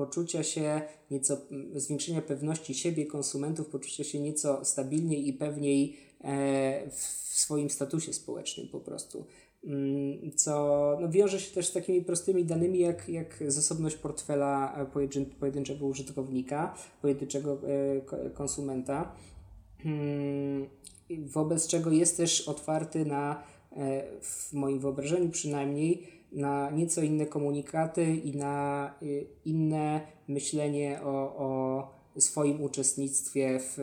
poczucia 0.00 0.42
się 0.42 0.82
nieco, 1.10 1.36
zwiększenia 1.74 2.22
pewności 2.22 2.74
siebie 2.74 3.06
konsumentów, 3.06 3.66
poczucia 3.68 4.04
się 4.04 4.20
nieco 4.20 4.64
stabilniej 4.64 5.28
i 5.28 5.32
pewniej 5.32 5.96
e, 6.20 6.90
w 6.90 7.02
swoim 7.28 7.70
statusie 7.70 8.12
społecznym 8.12 8.68
po 8.68 8.80
prostu. 8.80 9.26
Mm, 9.64 10.32
co 10.36 10.52
no, 11.00 11.08
wiąże 11.08 11.40
się 11.40 11.54
też 11.54 11.68
z 11.68 11.72
takimi 11.72 12.02
prostymi 12.02 12.44
danymi, 12.44 12.78
jak, 12.78 13.08
jak 13.08 13.42
zasobność 13.46 13.96
portfela 13.96 14.76
e, 14.76 14.86
pojedyn 14.86 15.26
pojedynczego 15.26 15.86
użytkownika, 15.86 16.74
pojedynczego 17.02 17.60
e, 18.16 18.30
konsumenta, 18.30 19.14
wobec 21.18 21.66
czego 21.66 21.90
jest 21.90 22.16
też 22.16 22.48
otwarty 22.48 23.04
na, 23.04 23.42
w 24.20 24.52
moim 24.52 24.80
wyobrażeniu 24.80 25.30
przynajmniej, 25.30 26.19
na 26.32 26.70
nieco 26.70 27.02
inne 27.02 27.26
komunikaty 27.26 28.04
i 28.04 28.36
na 28.36 28.94
y, 29.02 29.26
inne 29.44 30.00
myślenie 30.28 31.00
o, 31.02 31.36
o 31.36 32.20
swoim 32.20 32.62
uczestnictwie 32.62 33.60
w, 33.60 33.74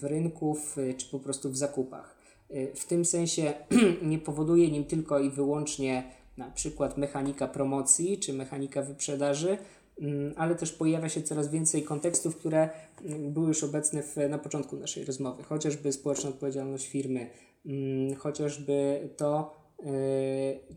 w 0.00 0.04
rynku 0.04 0.56
czy 0.96 1.10
po 1.10 1.18
prostu 1.18 1.50
w 1.50 1.56
zakupach. 1.56 2.16
Y, 2.50 2.72
w 2.74 2.86
tym 2.86 3.04
sensie 3.04 3.54
nie 4.02 4.18
powoduje 4.18 4.70
nim 4.70 4.84
tylko 4.84 5.18
i 5.18 5.30
wyłącznie 5.30 6.10
na 6.36 6.50
przykład 6.50 6.98
mechanika 6.98 7.48
promocji 7.48 8.18
czy 8.18 8.32
mechanika 8.32 8.82
wyprzedaży, 8.82 9.58
mm, 10.00 10.34
ale 10.36 10.54
też 10.54 10.72
pojawia 10.72 11.08
się 11.08 11.22
coraz 11.22 11.50
więcej 11.50 11.82
kontekstów, 11.82 12.36
które 12.36 12.70
mm, 13.04 13.32
były 13.32 13.48
już 13.48 13.64
obecne 13.64 14.02
w, 14.02 14.16
na 14.28 14.38
początku 14.38 14.76
naszej 14.76 15.04
rozmowy, 15.04 15.42
chociażby 15.42 15.92
społeczna 15.92 16.30
odpowiedzialność 16.30 16.88
firmy, 16.88 17.30
mm, 17.66 18.14
chociażby 18.14 19.08
to, 19.16 19.63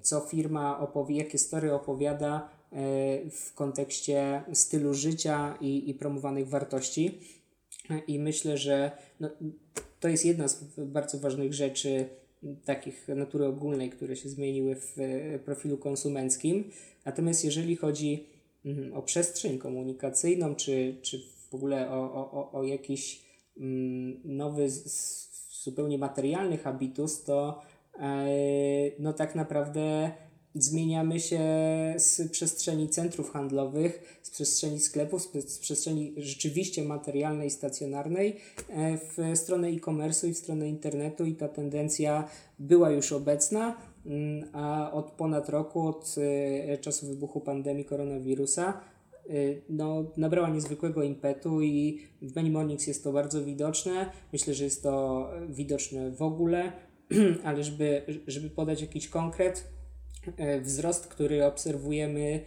co 0.02 0.20
firma 0.20 0.80
opowie, 0.80 1.18
jakie 1.18 1.38
story 1.38 1.74
opowiada 1.74 2.50
y, 2.74 2.76
w 3.32 3.54
kontekście 3.56 4.44
stylu 4.54 4.94
życia 4.94 5.58
i, 5.62 5.90
i 5.90 5.94
promowanych 5.94 6.50
wartości. 6.50 7.20
I 8.08 8.20
myślę, 8.20 8.58
że 8.58 8.92
no, 9.20 9.30
to 10.00 10.08
jest 10.08 10.26
jedna 10.26 10.48
z 10.48 10.64
bardzo 10.78 11.20
ważnych 11.20 11.54
rzeczy, 11.54 12.10
takich 12.66 13.08
natury 13.08 13.46
ogólnej, 13.46 13.90
które 13.90 14.16
się 14.16 14.30
zmieniły 14.30 14.76
w 14.76 14.96
profilu 15.46 15.78
konsumenckim. 15.78 16.72
Natomiast 17.06 17.46
jeżeli 17.46 17.76
chodzi 17.76 18.26
mm, 18.66 18.94
o 18.94 19.02
przestrzeń 19.02 19.58
komunikacyjną, 19.58 20.56
czy, 20.56 20.96
czy 21.02 21.22
w 21.50 21.56
ogóle 21.56 21.92
o, 21.92 22.32
o, 22.32 22.52
o 22.52 22.64
jakiś 22.64 23.22
mm, 23.58 24.20
nowy, 24.26 24.70
zupełnie 25.64 25.98
materialny 25.98 26.58
habitus, 26.58 27.24
to 27.24 27.62
no 29.00 29.14
tak 29.14 29.36
naprawdę 29.36 30.12
zmieniamy 30.62 31.20
się 31.20 31.40
z 31.98 32.32
przestrzeni 32.32 32.90
centrów 32.90 33.32
handlowych, 33.32 34.20
z 34.24 34.30
przestrzeni 34.30 34.80
sklepów, 34.80 35.22
z 35.22 35.60
przestrzeni 35.60 36.14
rzeczywiście 36.18 36.84
materialnej, 36.84 37.50
stacjonarnej 37.50 38.36
e, 38.70 38.98
w 38.98 39.38
stronę 39.40 39.68
e-commerce 39.68 40.28
i 40.28 40.34
w 40.34 40.38
stronę 40.38 40.70
internetu 40.70 41.26
i 41.26 41.36
ta 41.36 41.48
tendencja 41.48 42.28
była 42.60 42.92
już 42.92 43.12
obecna, 43.12 43.78
mm, 44.06 44.50
a 44.54 44.92
od 44.92 45.12
ponad 45.12 45.50
roku, 45.50 45.88
od 45.88 46.16
e, 46.68 46.78
czasu 46.78 47.08
wybuchu 47.08 47.42
pandemii 47.42 47.86
koronawirusa, 47.86 48.82
no, 49.70 50.06
nabrała 50.18 50.50
niezwykłego 50.50 51.04
impetu 51.04 51.62
i 51.62 52.02
w 52.22 52.36
Many 52.36 52.50
Mornings 52.50 52.88
jest 52.88 53.04
to 53.04 53.12
bardzo 53.12 53.44
widoczne. 53.44 54.12
Myślę, 54.34 54.54
że 54.54 54.64
jest 54.64 54.84
to 54.84 55.28
widoczne 55.50 56.12
w 56.12 56.22
ogóle. 56.22 56.72
ale 57.44 57.64
żeby, 57.64 58.02
żeby 58.28 58.50
podać 58.50 58.82
jakiś 58.82 59.08
konkret, 59.08 59.68
e, 60.38 60.62
wzrost, 60.62 61.08
który 61.08 61.46
obserwujemy 61.46 62.22
e, 62.22 62.42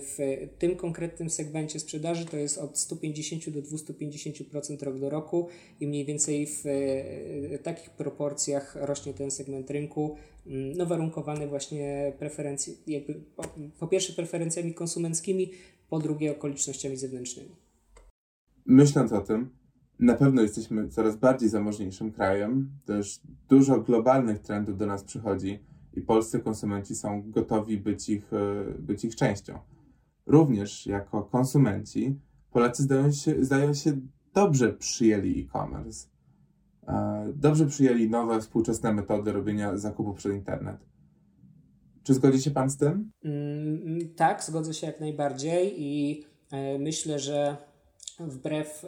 w 0.00 0.18
tym 0.58 0.76
konkretnym 0.76 1.30
segmencie 1.30 1.80
sprzedaży 1.80 2.26
to 2.26 2.36
jest 2.36 2.58
od 2.58 2.78
150 2.78 3.50
do 3.50 3.60
250% 3.62 4.82
rok 4.82 4.98
do 4.98 5.10
roku 5.10 5.48
i 5.80 5.86
mniej 5.86 6.04
więcej 6.04 6.46
w 6.46 6.62
e, 6.66 7.58
takich 7.58 7.90
proporcjach 7.90 8.76
rośnie 8.80 9.14
ten 9.14 9.30
segment 9.30 9.70
rynku, 9.70 10.16
mm, 10.46 10.76
no 10.76 10.86
warunkowany 10.86 11.46
właśnie 11.46 12.12
preferencji, 12.18 12.76
jakby 12.86 13.14
po, 13.14 13.44
po 13.78 13.86
pierwsze 13.86 14.12
preferencjami 14.12 14.74
konsumenckimi, 14.74 15.50
po 15.88 15.98
drugie 15.98 16.32
okolicznościami 16.32 16.96
zewnętrznymi. 16.96 17.50
Myśląc 18.66 19.12
o 19.12 19.20
tym, 19.20 19.61
na 19.98 20.14
pewno 20.14 20.42
jesteśmy 20.42 20.88
coraz 20.88 21.16
bardziej 21.16 21.48
zamożniejszym 21.48 22.12
krajem, 22.12 22.70
też 22.84 23.20
dużo 23.48 23.80
globalnych 23.80 24.38
trendów 24.38 24.78
do 24.78 24.86
nas 24.86 25.04
przychodzi 25.04 25.58
i 25.94 26.00
polscy 26.00 26.40
konsumenci 26.40 26.94
są 26.94 27.30
gotowi 27.30 27.78
być 27.78 28.08
ich, 28.08 28.32
e, 28.32 28.64
być 28.78 29.04
ich 29.04 29.16
częścią. 29.16 29.58
Również 30.26 30.86
jako 30.86 31.22
konsumenci 31.22 32.20
Polacy 32.52 32.82
zdają 32.82 33.12
się, 33.12 33.44
zdają 33.44 33.74
się 33.74 34.00
dobrze 34.34 34.72
przyjęli 34.72 35.40
e-commerce. 35.40 36.08
E, 36.88 37.32
dobrze 37.34 37.66
przyjęli 37.66 38.10
nowe, 38.10 38.40
współczesne 38.40 38.92
metody 38.92 39.32
robienia 39.32 39.76
zakupów 39.76 40.16
przez 40.16 40.32
internet. 40.32 40.76
Czy 42.02 42.14
zgodzi 42.14 42.42
się 42.42 42.50
Pan 42.50 42.70
z 42.70 42.76
tym? 42.76 43.10
Mm, 43.24 44.14
tak, 44.16 44.44
zgodzę 44.44 44.74
się 44.74 44.86
jak 44.86 45.00
najbardziej 45.00 45.82
i 45.82 46.24
e, 46.52 46.78
myślę, 46.78 47.18
że 47.18 47.56
wbrew 48.20 48.86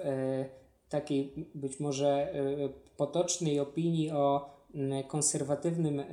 takiej 0.88 1.32
być 1.54 1.80
może 1.80 2.34
e, 2.34 2.68
potocznej 2.96 3.60
opinii 3.60 4.10
o 4.10 4.54
konserwatywnym 5.08 6.00
e, 6.00 6.04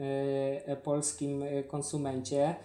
e, 0.66 0.78
polskim 0.78 1.44
konsumencie, 1.68 2.56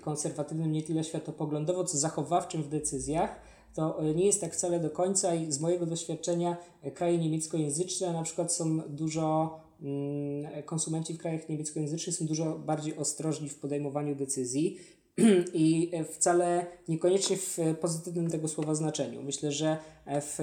konserwatywnym 0.00 0.72
nie 0.72 0.82
tyle 0.82 1.04
światopoglądowo, 1.04 1.84
co 1.84 1.98
zachowawczym 1.98 2.62
w 2.62 2.68
decyzjach, 2.68 3.40
to 3.74 4.00
nie 4.14 4.26
jest 4.26 4.40
tak 4.40 4.54
wcale 4.54 4.80
do 4.80 4.90
końca 4.90 5.34
i 5.34 5.52
z 5.52 5.60
mojego 5.60 5.86
doświadczenia 5.86 6.56
kraje 6.94 7.18
niemieckojęzyczne 7.18 8.12
na 8.12 8.22
przykład 8.22 8.52
są 8.52 8.78
dużo 8.78 9.60
konsumenci 10.64 11.14
w 11.14 11.18
krajach 11.18 11.48
niemieckojęzycznych 11.48 12.16
są 12.16 12.26
dużo 12.26 12.58
bardziej 12.58 12.96
ostrożni 12.96 13.48
w 13.48 13.58
podejmowaniu 13.58 14.14
decyzji 14.14 14.78
i 15.54 15.92
wcale 16.12 16.66
niekoniecznie 16.88 17.36
w 17.36 17.58
pozytywnym 17.80 18.30
tego 18.30 18.48
słowa 18.48 18.74
znaczeniu. 18.74 19.22
Myślę, 19.22 19.52
że 19.52 19.76
w 20.06 20.38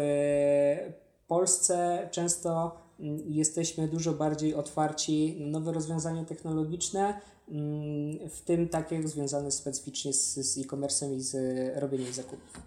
Polsce 1.27 2.07
często 2.11 2.75
mm, 2.99 3.19
jesteśmy 3.25 3.87
dużo 3.87 4.13
bardziej 4.13 4.55
otwarci 4.55 5.37
na 5.39 5.59
nowe 5.59 5.71
rozwiązania 5.71 6.25
technologiczne, 6.25 7.21
mm, 7.49 8.29
w 8.29 8.41
tym 8.41 8.69
takie 8.69 9.07
związane 9.07 9.51
specyficznie 9.51 10.13
z, 10.13 10.33
z 10.35 10.57
e-commerce'em 10.57 11.15
i 11.15 11.21
z 11.21 11.35
robieniem 11.77 12.13
zakupów. 12.13 12.61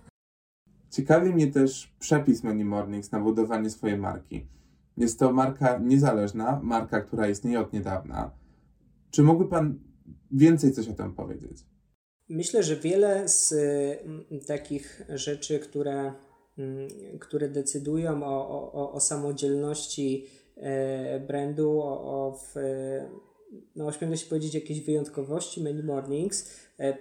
Ciekawi 0.90 1.30
mnie 1.30 1.46
też 1.46 1.94
przepis 1.98 2.42
Many 2.42 2.64
Mornings 2.64 3.12
na 3.12 3.20
budowanie 3.20 3.70
swojej 3.70 3.98
marki. 3.98 4.46
Jest 4.96 5.18
to 5.18 5.32
marka 5.32 5.78
niezależna, 5.78 6.60
marka, 6.62 7.00
która 7.00 7.28
istnieje 7.28 7.60
od 7.60 7.72
niedawna. 7.72 8.30
Czy 9.10 9.22
mógłby 9.22 9.48
Pan 9.48 9.78
więcej 10.30 10.72
coś 10.72 10.88
o 10.88 10.92
tym 10.92 11.12
powiedzieć? 11.12 11.66
Myślę, 12.28 12.62
że 12.62 12.76
wiele 12.76 13.28
z 13.28 13.52
mm, 13.52 14.24
takich 14.46 15.02
rzeczy, 15.08 15.58
które 15.58 16.12
Mm, 16.58 16.88
które 17.18 17.48
decydują 17.48 18.22
o, 18.22 18.72
o, 18.72 18.92
o 18.92 19.00
samodzielności 19.00 20.26
e, 20.56 21.20
brandu, 21.20 21.80
o, 21.82 22.00
o 22.02 22.38
w, 22.38 22.54
no 23.76 23.86
ośmielę 23.86 24.16
się 24.16 24.26
powiedzieć, 24.26 24.54
jakieś 24.54 24.80
wyjątkowości 24.80 25.62
Many 25.62 25.82
Mornings 25.82 26.50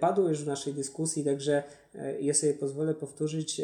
padło 0.00 0.28
już 0.28 0.42
w 0.42 0.46
naszej 0.46 0.74
dyskusji, 0.74 1.24
także 1.24 1.62
ja 2.20 2.34
sobie 2.34 2.54
pozwolę 2.54 2.94
powtórzyć, 2.94 3.60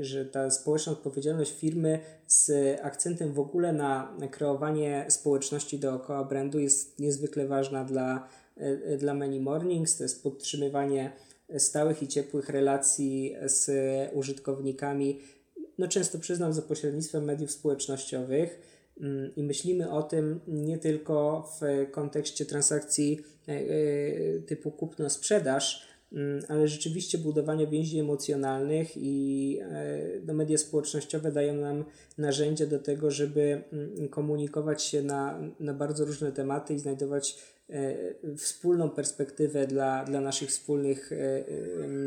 że 0.00 0.26
ta 0.26 0.50
społeczna 0.50 0.92
odpowiedzialność 0.92 1.52
firmy 1.58 1.98
z 2.26 2.50
akcentem 2.82 3.32
w 3.32 3.38
ogóle 3.38 3.72
na 3.72 4.16
kreowanie 4.30 5.06
społeczności 5.08 5.78
dookoła 5.78 6.24
brandu 6.24 6.58
jest 6.58 6.98
niezwykle 6.98 7.46
ważna 7.46 7.84
dla, 7.84 8.28
dla 8.98 9.14
Many 9.14 9.40
Mornings. 9.40 9.96
To 9.96 10.02
jest 10.02 10.22
podtrzymywanie 10.22 11.12
stałych 11.58 12.02
i 12.02 12.08
ciepłych 12.08 12.48
relacji 12.48 13.36
z 13.46 13.70
użytkownikami, 14.14 15.20
no 15.78 15.88
często 15.88 16.18
przyznam 16.18 16.52
za 16.52 16.62
pośrednictwem 16.62 17.24
mediów 17.24 17.50
społecznościowych 17.50 18.60
mm, 19.00 19.34
i 19.36 19.42
myślimy 19.42 19.90
o 19.90 20.02
tym 20.02 20.40
nie 20.46 20.78
tylko 20.78 21.48
w 21.60 21.90
kontekście 21.90 22.46
transakcji 22.46 23.20
e, 23.48 23.52
e, 23.52 24.40
typu 24.40 24.70
kupno-sprzedaż, 24.70 25.91
ale 26.48 26.68
rzeczywiście 26.68 27.18
budowanie 27.18 27.66
więzi 27.66 27.98
emocjonalnych 27.98 28.96
i 28.96 29.58
e, 29.62 29.98
no, 30.26 30.34
media 30.34 30.58
społecznościowe 30.58 31.32
dają 31.32 31.54
nam 31.54 31.84
narzędzia 32.18 32.66
do 32.66 32.78
tego, 32.78 33.10
żeby 33.10 33.62
mm, 33.72 34.08
komunikować 34.08 34.82
się 34.82 35.02
na, 35.02 35.40
na 35.60 35.74
bardzo 35.74 36.04
różne 36.04 36.32
tematy 36.32 36.74
i 36.74 36.78
znajdować 36.78 37.52
wspólną 38.36 38.90
perspektywę 38.90 39.66
dla, 39.66 40.04
dla 40.04 40.20
naszych 40.20 40.48
wspólnych 40.48 41.10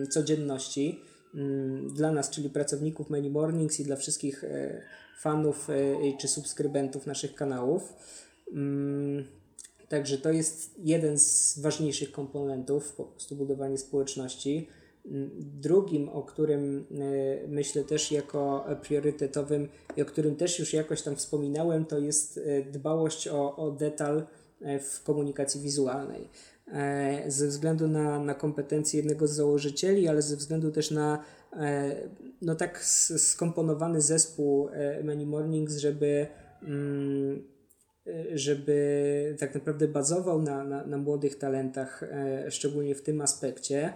codzienności. 0.09 1.01
Mm, 1.35 1.93
dla 1.93 2.11
nas, 2.11 2.29
czyli 2.29 2.49
pracowników 2.49 3.09
Many 3.09 3.29
Mornings 3.29 3.79
i 3.79 3.83
dla 3.83 3.95
wszystkich 3.95 4.43
e, 4.43 4.81
fanów 5.19 5.69
e, 5.69 6.17
czy 6.17 6.27
subskrybentów 6.27 7.05
naszych 7.05 7.35
kanałów. 7.35 7.93
Także 9.89 10.17
to 10.17 10.31
jest 10.31 10.75
jeden 10.79 11.19
z 11.19 11.59
ważniejszych 11.59 12.11
komponentów, 12.11 12.93
po 12.93 13.03
prostu 13.03 13.35
budowanie 13.35 13.77
społeczności. 13.77 14.67
Mm, 15.05 15.29
drugim, 15.35 16.09
o 16.09 16.23
którym 16.23 16.85
e, 16.91 17.47
myślę 17.47 17.83
też 17.83 18.11
jako 18.11 18.65
priorytetowym 18.81 19.69
i 19.97 20.01
o 20.01 20.05
którym 20.05 20.35
też 20.35 20.59
już 20.59 20.73
jakoś 20.73 21.01
tam 21.01 21.15
wspominałem, 21.15 21.85
to 21.85 21.99
jest 21.99 22.39
dbałość 22.71 23.27
o, 23.27 23.55
o 23.55 23.71
detal 23.71 24.27
w 24.61 25.03
komunikacji 25.03 25.61
wizualnej. 25.61 26.29
E, 26.73 27.23
ze 27.27 27.47
względu 27.47 27.87
na, 27.87 28.19
na 28.19 28.33
kompetencje 28.33 28.99
jednego 28.99 29.27
z 29.27 29.31
założycieli, 29.31 30.07
ale 30.07 30.21
ze 30.21 30.35
względu 30.35 30.71
też 30.71 30.91
na 30.91 31.23
e, 31.53 31.95
no 32.41 32.55
tak 32.55 32.85
skomponowany 33.17 34.01
zespół 34.01 34.69
e, 34.69 35.03
Many 35.03 35.25
Mornings, 35.25 35.77
żeby 35.77 36.27
mm, 36.63 37.43
żeby 38.33 39.35
tak 39.39 39.55
naprawdę 39.55 39.87
bazował 39.87 40.41
na, 40.41 40.63
na, 40.63 40.85
na 40.85 40.97
młodych 40.97 41.35
talentach, 41.35 42.03
szczególnie 42.49 42.95
w 42.95 43.01
tym 43.01 43.21
aspekcie. 43.21 43.93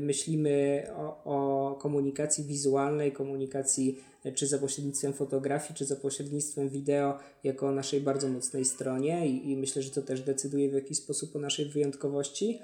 Myślimy 0.00 0.86
o, 0.96 1.24
o 1.24 1.74
komunikacji 1.74 2.44
wizualnej, 2.44 3.12
komunikacji 3.12 4.04
czy 4.34 4.46
za 4.46 4.58
pośrednictwem 4.58 5.12
fotografii, 5.12 5.74
czy 5.74 5.84
za 5.84 5.96
pośrednictwem 5.96 6.68
wideo, 6.68 7.18
jako 7.44 7.72
naszej 7.72 8.00
bardzo 8.00 8.28
mocnej 8.28 8.64
stronie 8.64 9.28
i, 9.28 9.50
i 9.50 9.56
myślę, 9.56 9.82
że 9.82 9.90
to 9.90 10.02
też 10.02 10.20
decyduje 10.20 10.70
w 10.70 10.74
jakiś 10.74 10.98
sposób 10.98 11.36
o 11.36 11.38
naszej 11.38 11.66
wyjątkowości. 11.66 12.60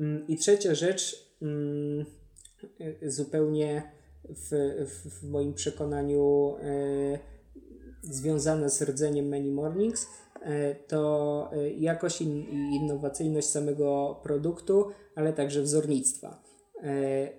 Mm, 0.00 0.26
I 0.28 0.36
trzecia 0.36 0.74
rzecz, 0.74 1.26
mm, 1.42 2.04
zupełnie 3.02 3.82
w, 4.24 4.50
w, 4.86 5.20
w 5.20 5.30
moim 5.30 5.54
przekonaniu 5.54 6.56
e, 6.62 7.18
związana 8.02 8.68
z 8.68 8.82
rdzeniem 8.82 9.28
Many 9.28 9.50
Mornings, 9.50 10.06
e, 10.42 10.74
to 10.74 11.50
e, 11.52 11.70
jakość 11.70 12.20
i 12.20 12.24
innowacyjność 12.72 13.48
samego 13.48 14.20
produktu, 14.22 14.86
ale 15.14 15.32
także 15.32 15.62
wzornictwa. 15.62 16.42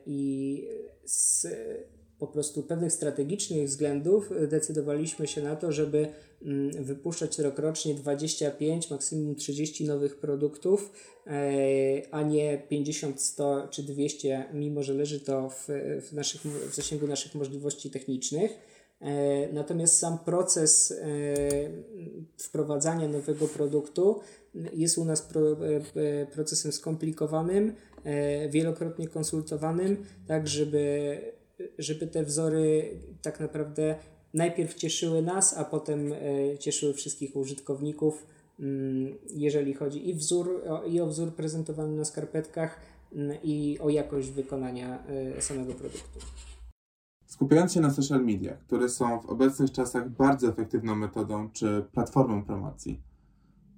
I 0.06 0.68
z, 1.06 1.48
po 2.22 2.28
prostu 2.28 2.64
pewnych 2.64 2.94
strategicznych 2.94 3.68
względów 3.68 4.32
e, 4.32 4.48
decydowaliśmy 4.48 5.28
się 5.28 5.42
na 5.42 5.56
to, 5.56 5.72
żeby 5.72 6.08
mm, 6.42 6.84
wypuszczać 6.84 7.40
rokrocznie 7.40 7.96
25, 7.96 8.90
maksimum 8.90 9.36
30 9.36 9.86
nowych 9.86 10.20
produktów, 10.20 10.92
e, 11.28 11.32
a 12.12 12.22
nie 12.24 12.64
50, 12.70 13.22
100 13.22 13.68
czy 13.72 13.84
200, 13.84 14.46
mimo 14.54 14.84
że 14.84 14.94
leży 14.94 15.20
to 15.20 15.50
w, 15.50 16.14
naszych, 16.14 16.42
w 16.42 16.76
zasięgu 16.76 17.08
naszych 17.08 17.36
możliwości 17.36 17.90
technicznych. 17.90 18.52
E, 19.02 19.54
natomiast 19.54 20.00
sam 20.00 20.20
proces 20.20 20.94
wprowadzania 22.38 23.08
nowego 23.08 23.48
produktu 23.48 24.20
jest 24.74 24.98
u 24.98 25.06
nas 25.06 25.28
procesem 26.34 26.72
skomplikowanym, 26.72 27.74
wielokrotnie 28.50 29.08
konsultowanym, 29.08 30.06
tak 30.28 30.48
żeby 30.48 31.18
żeby 31.78 32.08
te 32.08 32.24
wzory 32.24 32.92
tak 33.22 33.40
naprawdę 33.40 33.96
najpierw 34.34 34.74
cieszyły 34.74 35.22
nas, 35.22 35.58
a 35.58 35.66
potem 35.66 36.14
e, 36.14 36.18
cieszyły 36.60 36.94
wszystkich 36.94 37.36
użytkowników, 37.36 38.26
mm, 38.60 39.18
jeżeli 39.36 39.74
chodzi 39.74 40.10
i, 40.10 40.14
wzór, 40.14 40.64
i 40.88 41.02
o 41.02 41.08
wzór 41.08 41.36
prezentowany 41.36 41.96
na 41.96 42.06
skarpetkach, 42.06 42.80
mm, 43.14 43.38
i 43.44 43.78
o 43.80 43.90
jakość 43.90 44.30
wykonania 44.30 45.04
e, 45.38 45.42
samego 45.42 45.74
produktu. 45.74 46.20
Skupiając 47.42 47.74
się 47.74 47.82
na 47.82 47.92
social 47.92 48.26
media, 48.26 48.54
które 48.54 48.90
są 48.90 49.20
w 49.22 49.26
obecnych 49.26 49.72
czasach 49.72 50.10
bardzo 50.10 50.48
efektywną 50.48 50.96
metodą 50.96 51.50
czy 51.54 51.86
platformą 51.92 52.44
promocji, 52.44 53.02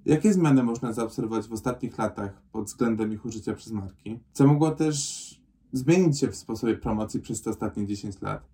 jakie 0.06 0.34
zmiany 0.34 0.63
można 0.63 0.93
zaobserwować 0.93 1.47
w 1.47 1.54
ostatnich 1.54 1.97
latach 1.97 2.41
pod 2.52 2.65
względem 2.65 3.13
ich 3.13 3.26
użycia 3.26 3.54
przez 3.54 3.71
marki? 3.71 4.19
Co 4.34 4.47
mogło 4.47 4.71
też 4.71 5.41
zmienić 5.71 6.19
się 6.19 6.28
w 6.28 6.36
sposobie 6.36 6.78
promocji 6.78 7.19
przez 7.19 7.41
te 7.41 7.49
ostatnie 7.49 7.86
10 7.86 8.21
lat. 8.21 8.49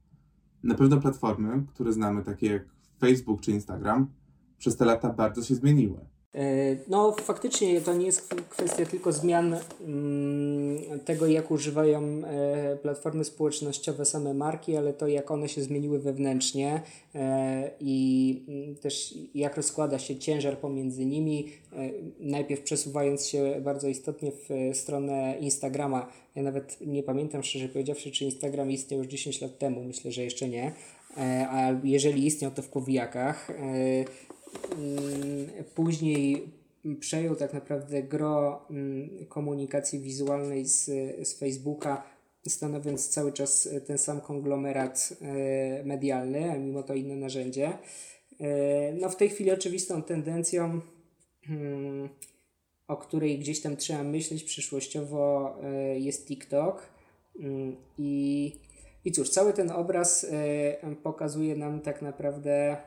Na 0.63 0.76
pewno 0.76 0.98
platformy, 0.98 1.63
które 1.67 1.93
znamy, 1.93 2.24
takie 2.24 2.48
jak 2.48 2.63
Facebook 3.00 3.41
czy 3.41 3.52
Instagram, 3.52 4.08
przez 4.58 4.78
te 4.78 4.86
lata 4.86 5.13
bardzo 5.13 5.43
się 5.43 5.56
zmieniły. 5.56 6.00
E, 6.36 6.78
no, 6.88 7.12
faktycznie 7.12 7.82
to 7.82 7.94
nie 7.94 8.06
jest 8.06 8.36
kwestia 8.50 8.86
tylko 8.86 9.12
zmian 9.12 9.56
mm, 9.82 11.00
tego, 11.06 11.28
jak 11.28 11.52
używają 11.52 12.02
e, 12.04 12.78
platformy 12.82 13.24
społecznościowe 13.24 14.06
same 14.06 14.34
marki, 14.34 14.78
ale 14.78 14.94
to, 14.94 15.08
jak 15.08 15.32
one 15.32 15.50
się 15.50 15.62
zmieniły 15.62 16.00
wewnętrznie 16.00 16.82
e, 17.15 17.72
i 17.80 18.46
mm, 18.48 18.76
też 18.76 19.13
jak 19.36 19.58
rozkłada 19.58 20.00
się 20.00 20.15
ciężar 20.15 20.58
pomiędzy 20.58 21.06
nimi. 21.06 21.50
Najpierw 22.20 22.62
przesuwając 22.62 23.28
się 23.28 23.62
bardzo 23.62 23.88
istotnie 23.88 24.32
w 24.32 24.78
stronę 24.78 25.38
Instagrama. 25.39 26.08
Ja 26.36 26.44
nawet 26.44 26.78
nie 26.82 27.04
pamiętam, 27.04 27.44
szczerze 27.44 27.70
powiedziawszy, 27.70 28.12
czy 28.12 28.26
Instagram 28.26 28.72
istniał 28.72 29.00
już 29.00 29.08
10 29.08 29.42
lat 29.42 29.58
temu. 29.58 29.84
Myślę, 29.84 30.12
że 30.12 30.24
jeszcze 30.24 30.50
nie. 30.50 30.72
A 31.50 31.72
jeżeli 31.84 32.26
istniał, 32.26 32.52
to 32.52 32.62
w 32.62 32.70
powijakach 32.70 33.52
później 35.75 36.51
przejął 36.99 37.35
tak 37.35 37.53
naprawdę 37.53 38.03
gro 38.03 38.65
mm, 38.69 39.25
komunikacji 39.29 39.99
wizualnej 39.99 40.65
z, 40.65 40.85
z 41.27 41.39
Facebooka, 41.39 42.03
stanowiąc 42.47 43.09
cały 43.09 43.33
czas 43.33 43.69
ten 43.88 43.97
sam 43.97 44.21
konglomerat 44.21 45.13
e, 45.21 45.83
medialny, 45.83 46.51
a 46.51 46.57
mimo 46.57 46.83
to 46.83 46.93
inne 46.93 47.15
narzędzie. 47.15 47.77
E, 48.39 48.93
no 48.93 49.09
w 49.09 49.15
tej 49.15 49.29
chwili 49.29 49.51
oczywistą 49.51 50.03
tendencją, 50.03 50.81
mm, 51.49 52.09
o 52.88 52.97
której 52.97 53.39
gdzieś 53.39 53.62
tam 53.62 53.77
trzeba 53.77 54.03
myśleć 54.03 54.43
przyszłościowo, 54.43 55.55
e, 55.63 55.99
jest 55.99 56.27
TikTok. 56.27 56.89
I, 57.97 58.55
I 59.05 59.12
cóż, 59.12 59.29
cały 59.29 59.53
ten 59.53 59.71
obraz 59.71 60.25
pokazuje 61.03 61.55
nam 61.55 61.81
tak 61.81 62.01
naprawdę 62.01 62.77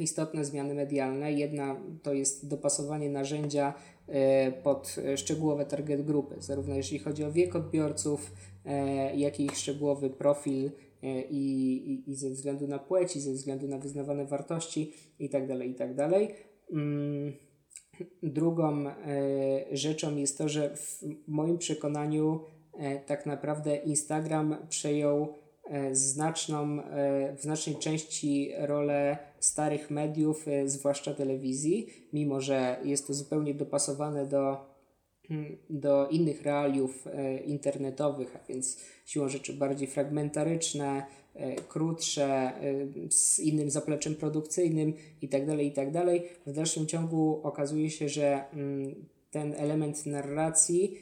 istotne 0.00 0.44
zmiany 0.44 0.74
medialne. 0.74 1.32
Jedna 1.32 1.76
to 2.02 2.12
jest 2.14 2.48
dopasowanie 2.48 3.10
narzędzia 3.10 3.74
e, 4.06 4.52
pod 4.52 4.96
szczegółowe 5.16 5.66
target 5.66 6.02
grupy, 6.02 6.34
zarówno 6.38 6.74
jeżeli 6.74 6.98
chodzi 6.98 7.24
o 7.24 7.32
wiek 7.32 7.56
odbiorców, 7.56 8.32
e, 8.64 9.16
jak 9.16 9.40
i 9.40 9.44
ich 9.44 9.56
szczegółowy 9.56 10.10
profil 10.10 10.70
e, 11.02 11.22
i, 11.22 11.74
i, 11.92 12.10
i 12.10 12.14
ze 12.14 12.30
względu 12.30 12.66
na 12.66 12.78
płeć, 12.78 13.16
i 13.16 13.20
ze 13.20 13.32
względu 13.32 13.68
na 13.68 13.78
wyznawane 13.78 14.26
wartości 14.26 14.92
itd. 15.18 15.58
Tak 15.58 15.66
itd. 15.66 16.10
Tak 16.10 16.36
mm, 16.72 17.32
drugą 18.22 18.84
rzeczą 19.72 20.16
jest 20.16 20.38
to, 20.38 20.48
że 20.48 20.76
w 20.76 21.00
moim 21.26 21.58
przekonaniu 21.58 22.40
tak 23.06 23.26
naprawdę 23.26 23.76
Instagram 23.76 24.56
przejął 24.68 25.34
znaczną, 25.92 26.82
e, 26.82 27.36
w 27.36 27.42
znacznej 27.42 27.76
części 27.76 28.52
rolę 28.58 29.18
starych 29.40 29.90
mediów, 29.90 30.48
e, 30.48 30.68
zwłaszcza 30.68 31.14
telewizji, 31.14 31.86
mimo 32.12 32.40
że 32.40 32.76
jest 32.84 33.06
to 33.06 33.14
zupełnie 33.14 33.54
dopasowane 33.54 34.26
do 34.26 34.56
mm, 35.30 35.56
do 35.70 36.08
innych 36.08 36.42
realiów 36.42 37.06
e, 37.06 37.38
internetowych, 37.38 38.36
a 38.36 38.52
więc 38.52 38.78
siłą 39.06 39.28
rzeczy 39.28 39.52
bardziej 39.52 39.88
fragmentaryczne, 39.88 41.06
e, 41.34 41.56
krótsze, 41.56 42.52
z 43.10 43.38
innym 43.38 43.70
zapleczem 43.70 44.14
produkcyjnym 44.14 44.92
itd., 45.22 45.46
tak 45.46 45.60
itd., 45.60 45.92
tak 45.92 46.22
w 46.46 46.52
dalszym 46.52 46.86
ciągu 46.86 47.40
okazuje 47.42 47.90
się, 47.90 48.08
że 48.08 48.44
mm, 48.52 48.94
ten 49.30 49.54
element 49.54 50.06
narracji, 50.06 50.98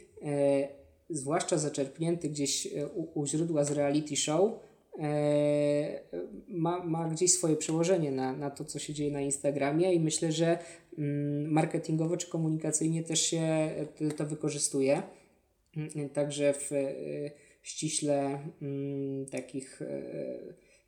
zwłaszcza 1.11 1.59
zaczerpnięty 1.59 2.29
gdzieś 2.29 2.69
u, 2.95 3.21
u 3.21 3.27
źródła 3.27 3.65
z 3.65 3.71
reality 3.71 4.17
show, 4.17 4.53
E, 4.99 6.01
ma, 6.49 6.85
ma 6.85 7.09
gdzieś 7.09 7.33
swoje 7.33 7.57
przełożenie 7.57 8.13
na, 8.13 8.33
na 8.33 8.51
to, 8.51 8.65
co 8.65 8.79
się 8.79 8.95
dzieje 8.95 9.11
na 9.11 9.21
Instagramie 9.21 9.95
i 9.95 10.01
myślę, 10.01 10.33
że 10.33 10.59
mm, 10.99 11.53
marketingowo 11.53 12.17
czy 12.17 12.31
komunikacyjnie 12.31 13.03
też 13.03 13.21
się 13.21 13.71
to 14.17 14.27
wykorzystuje. 14.27 15.03
Mm, 15.77 16.09
także 16.09 16.55
w 16.55 16.73
e, 16.73 16.95
ściśle 17.63 18.39
mm, 18.63 19.27
takich 19.27 19.83
e, 19.83 20.03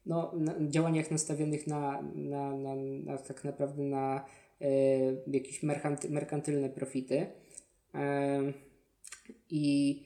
no, 0.06 0.34
działaniach 0.68 1.10
nastawionych 1.10 1.66
na, 1.66 2.02
na, 2.14 2.56
na, 2.56 2.74
na 3.04 3.18
tak 3.18 3.44
naprawdę 3.44 3.82
na 3.82 4.24
jakieś 5.26 5.62
merkantylne 6.10 6.70
profity. 6.70 7.26
I 9.50 10.02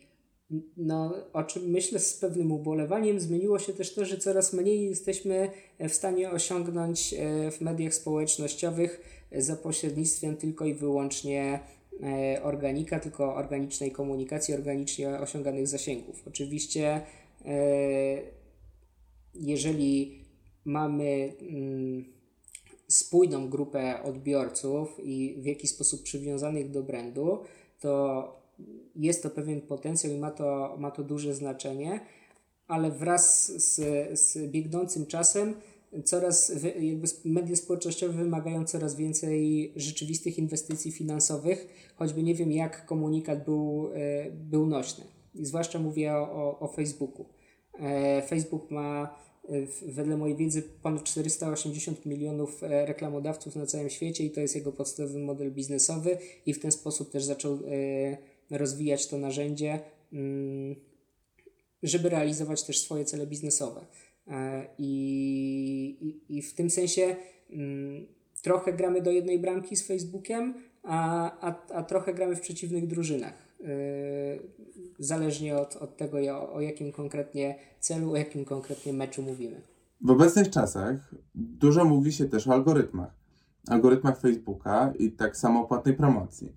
no, 0.77 1.15
o 1.33 1.45
czym 1.45 1.71
myślę 1.71 1.99
z 1.99 2.15
pewnym 2.15 2.53
ubolewaniem, 2.53 3.21
zmieniło 3.21 3.59
się 3.59 3.73
też 3.73 3.95
to, 3.95 4.05
że 4.05 4.19
coraz 4.19 4.53
mniej 4.53 4.85
jesteśmy 4.85 5.51
w 5.81 5.93
stanie 5.93 6.31
osiągnąć 6.31 7.15
e, 7.15 7.51
w 7.51 7.61
mediach 7.61 7.95
społecznościowych 7.95 9.01
za 9.33 9.57
pośrednictwem 9.57 10.37
tylko 10.37 10.65
i 10.65 10.75
wyłącznie 10.75 11.61
e, 12.03 12.43
organika, 12.43 13.01
tylko 13.01 13.35
organicznej 13.35 13.91
komunikacji, 13.91 14.55
organicznie 14.55 15.09
osiąganych 15.21 15.69
zasięgów. 15.69 16.23
Oczywiście, 16.27 17.01
e, 17.45 18.23
jeżeli 19.35 20.25
mamy 20.65 21.33
mm, 21.41 22.05
spójną 22.88 23.49
grupę 23.49 24.03
odbiorców 24.03 25.01
i 25.03 25.35
w 25.38 25.47
jakiś 25.47 25.71
sposób 25.71 26.03
przywiązanych 26.03 26.71
do 26.71 26.83
brandu, 26.83 27.38
to 27.81 28.42
jest 28.96 29.22
to 29.22 29.31
pewien 29.31 29.61
potencjał 29.61 30.12
i 30.12 30.18
ma 30.18 30.31
to, 30.31 30.77
ma 30.79 30.90
to 30.90 31.03
duże 31.03 31.35
znaczenie, 31.35 32.01
ale 32.68 32.90
wraz 32.90 33.53
z, 33.53 33.75
z 34.20 34.51
biegnącym 34.51 35.07
czasem 35.07 35.55
coraz 36.05 36.53
jakby 36.81 37.09
media 37.25 37.57
społecznościowe 37.57 38.12
wymagają 38.12 38.64
coraz 38.64 38.96
więcej 38.96 39.72
rzeczywistych 39.77 40.38
inwestycji 40.38 40.92
finansowych, 40.92 41.66
choćby 41.96 42.22
nie 42.22 42.35
wiem 42.35 42.53
jak 42.53 42.87
komunikat 42.87 43.44
był, 43.44 43.90
e, 43.94 44.31
był 44.31 44.66
nośny. 44.66 45.05
I 45.35 45.46
zwłaszcza 45.46 45.79
mówię 45.79 46.14
o, 46.14 46.59
o 46.61 46.68
Facebooku. 46.68 47.27
E, 47.79 48.22
Facebook 48.22 48.70
ma 48.70 49.16
e, 49.48 49.66
wedle 49.87 50.16
mojej 50.16 50.37
wiedzy 50.37 50.62
ponad 50.83 51.05
480 51.05 52.07
milionów 52.07 52.62
reklamodawców 52.62 53.57
na 53.57 53.66
całym 53.66 53.90
świecie 53.90 54.25
i 54.25 54.31
to 54.31 54.40
jest 54.40 54.57
jego 54.57 54.72
podstawowy 54.72 55.18
model 55.18 55.53
biznesowy 55.53 56.18
i 56.46 56.55
w 56.55 56.61
ten 56.61 56.72
sposób 56.72 57.11
też 57.11 57.25
zaczął 57.25 57.59
rozwijać 58.59 59.09
to 59.09 59.19
narzędzie, 59.19 59.81
mm, 60.12 60.75
żeby 61.83 62.09
realizować 62.09 62.62
też 62.62 62.81
swoje 62.81 63.05
cele 63.05 63.27
biznesowe. 63.27 63.87
E, 64.29 64.67
I, 64.79 65.97
i, 66.01 66.37
i 66.38 66.43
w 66.43 66.55
tym 66.55 66.71
sensie 66.71 67.17
mm, 67.51 68.07
trochę 68.43 68.73
gramy 68.73 69.03
do 69.03 69.11
jednej 69.11 69.38
bramki 69.38 69.77
z 69.77 69.87
Facebookiem, 69.87 70.55
a, 70.83 71.31
a, 71.51 71.75
a 71.75 71.83
trochę 71.83 72.15
gramy 72.15 72.37
w 72.37 72.41
przeciwnych 72.41 72.87
drużynach. 72.87 73.35
E, 73.65 73.67
zależnie 74.99 75.57
od, 75.57 75.77
od 75.77 75.97
tego, 75.97 76.19
o, 76.19 76.53
o 76.53 76.61
jakim 76.61 76.93
konkretnie 76.93 77.59
celu, 77.81 78.12
o 78.12 78.17
jakim 78.17 78.45
konkretnie 78.45 78.93
meczu 78.93 79.23
mówimy. 79.23 79.61
W 80.01 80.11
obecnych 80.11 80.51
czasach 80.51 81.15
dużo 81.35 81.85
mówi 81.85 82.12
się 82.12 82.25
też 82.29 82.49
o 82.49 82.53
algorytmach. 82.53 83.11
Algorytmach 83.69 84.21
Facebooka 84.21 84.93
i 84.99 85.12
tak 85.12 85.37
samo 85.37 85.65
płatnej 85.65 85.95
promocji. 85.95 86.53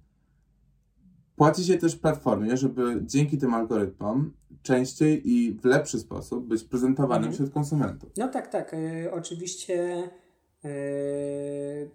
Płaci 1.35 1.63
się 1.63 1.77
też 1.77 1.95
platformie, 1.95 2.57
żeby 2.57 3.01
dzięki 3.01 3.37
tym 3.37 3.53
algorytmom 3.53 4.33
częściej 4.63 5.29
i 5.29 5.53
w 5.53 5.65
lepszy 5.65 5.99
sposób 5.99 6.47
być 6.47 6.63
prezentowanym 6.63 7.23
mhm. 7.23 7.33
wśród 7.33 7.53
konsumentów. 7.53 8.09
No 8.17 8.27
tak, 8.27 8.47
tak. 8.47 8.73
E, 8.73 9.11
oczywiście 9.11 10.09
e, 10.65 10.69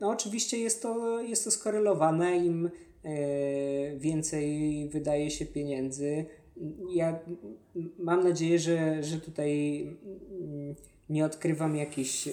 no 0.01 0.11
oczywiście 0.11 0.59
jest 0.59 0.83
to, 0.83 1.21
jest 1.21 1.45
to 1.45 1.51
skorelowane. 1.51 2.37
Im 2.37 2.71
e, 3.05 3.11
więcej 3.97 4.89
wydaje 4.89 5.31
się 5.31 5.47
pieniędzy. 5.47 6.27
Ja 6.95 7.19
mam 7.99 8.25
nadzieję, 8.25 8.59
że, 8.59 9.03
że 9.03 9.21
tutaj 9.21 9.81
mm, 9.83 10.75
nie 11.09 11.25
odkrywam 11.25 11.77
jakichś 11.77 12.29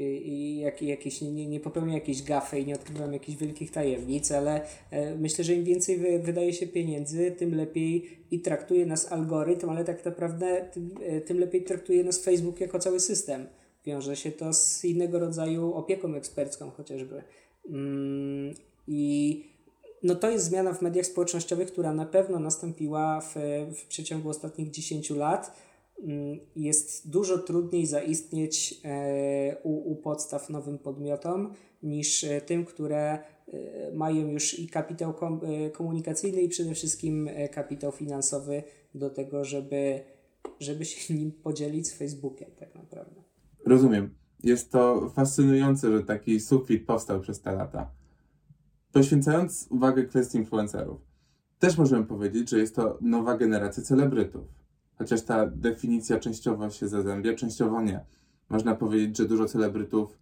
i 0.00 0.58
jak, 0.58 0.82
jakieś, 0.82 1.20
nie, 1.20 1.46
nie 1.46 1.60
popełniam 1.60 1.94
jakiejś 1.94 2.22
gafy 2.22 2.60
i 2.60 2.66
nie 2.66 2.74
odkrywam 2.74 3.12
jakichś 3.12 3.38
wielkich 3.38 3.70
tajemnic, 3.70 4.32
ale 4.32 4.60
e, 4.90 5.14
myślę, 5.14 5.44
że 5.44 5.54
im 5.54 5.64
więcej 5.64 5.98
wy, 5.98 6.18
wydaje 6.18 6.52
się 6.52 6.66
pieniędzy, 6.66 7.30
tym 7.30 7.54
lepiej 7.54 8.18
i 8.30 8.40
traktuje 8.40 8.86
nas 8.86 9.12
algorytm, 9.12 9.70
ale 9.70 9.84
tak 9.84 10.04
naprawdę 10.04 10.68
tym, 10.72 10.90
e, 11.02 11.20
tym 11.20 11.38
lepiej 11.38 11.62
traktuje 11.62 12.04
nas 12.04 12.24
Facebook 12.24 12.60
jako 12.60 12.78
cały 12.78 13.00
system. 13.00 13.46
Wiąże 13.86 14.16
się 14.16 14.32
to 14.32 14.52
z 14.52 14.84
innego 14.84 15.18
rodzaju 15.18 15.74
opieką 15.74 16.14
ekspercką 16.14 16.70
chociażby. 16.70 17.22
Mm, 17.68 18.54
I 18.88 19.44
no 20.02 20.14
to 20.14 20.30
jest 20.30 20.44
zmiana 20.44 20.72
w 20.72 20.82
mediach 20.82 21.06
społecznościowych, 21.06 21.72
która 21.72 21.92
na 21.92 22.06
pewno 22.06 22.38
nastąpiła 22.38 23.20
w, 23.20 23.34
w 23.76 23.86
przeciągu 23.86 24.28
ostatnich 24.28 24.70
10 24.70 25.10
lat 25.10 25.65
jest 26.56 27.10
dużo 27.10 27.38
trudniej 27.38 27.86
zaistnieć 27.86 28.80
e, 28.84 29.56
u, 29.62 29.92
u 29.92 29.96
podstaw 29.96 30.50
nowym 30.50 30.78
podmiotom 30.78 31.52
niż 31.82 32.24
e, 32.24 32.40
tym, 32.40 32.64
które 32.64 32.98
e, 33.12 33.20
mają 33.94 34.28
już 34.28 34.58
i 34.58 34.68
kapitał 34.68 35.14
komunikacyjny 35.72 36.42
i 36.42 36.48
przede 36.48 36.74
wszystkim 36.74 37.30
kapitał 37.52 37.92
finansowy 37.92 38.62
do 38.94 39.10
tego, 39.10 39.44
żeby, 39.44 40.00
żeby 40.60 40.84
się 40.84 41.14
nim 41.18 41.32
podzielić 41.32 41.86
z 41.86 41.94
Facebookiem 41.94 42.50
tak 42.58 42.74
naprawdę. 42.74 43.22
Rozumiem. 43.66 44.14
Jest 44.42 44.72
to 44.72 45.10
fascynujące, 45.14 45.92
że 45.92 46.02
taki 46.02 46.40
sufit 46.40 46.86
powstał 46.86 47.20
przez 47.20 47.40
te 47.40 47.52
lata. 47.52 47.90
Poświęcając 48.92 49.66
uwagę 49.70 50.04
kwestii 50.04 50.38
influencerów, 50.38 51.00
też 51.58 51.78
możemy 51.78 52.06
powiedzieć, 52.06 52.50
że 52.50 52.58
jest 52.58 52.76
to 52.76 52.98
nowa 53.00 53.36
generacja 53.36 53.82
celebrytów 53.82 54.65
chociaż 54.98 55.22
ta 55.22 55.46
definicja 55.46 56.18
częściowo 56.18 56.70
się 56.70 56.88
zazębia, 56.88 57.34
częściowo 57.34 57.82
nie. 57.82 58.00
Można 58.48 58.74
powiedzieć, 58.74 59.16
że 59.16 59.28
dużo 59.28 59.44
celebrytów 59.44 60.18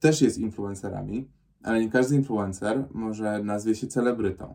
też 0.00 0.22
jest 0.22 0.38
influencerami, 0.38 1.28
ale 1.62 1.80
nie 1.80 1.90
każdy 1.90 2.14
influencer 2.16 2.84
może 2.90 3.42
nazwie 3.42 3.74
się 3.74 3.86
celebrytą. 3.86 4.54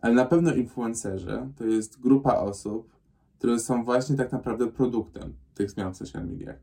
Ale 0.00 0.14
na 0.14 0.24
pewno 0.24 0.54
influencerzy 0.54 1.48
to 1.56 1.64
jest 1.64 2.00
grupa 2.00 2.34
osób, 2.34 2.92
które 3.38 3.58
są 3.58 3.84
właśnie 3.84 4.16
tak 4.16 4.32
naprawdę 4.32 4.66
produktem 4.66 5.34
tych 5.54 5.70
zmian 5.70 5.94
w 5.94 5.96
social 5.96 6.26
mediach. 6.26 6.58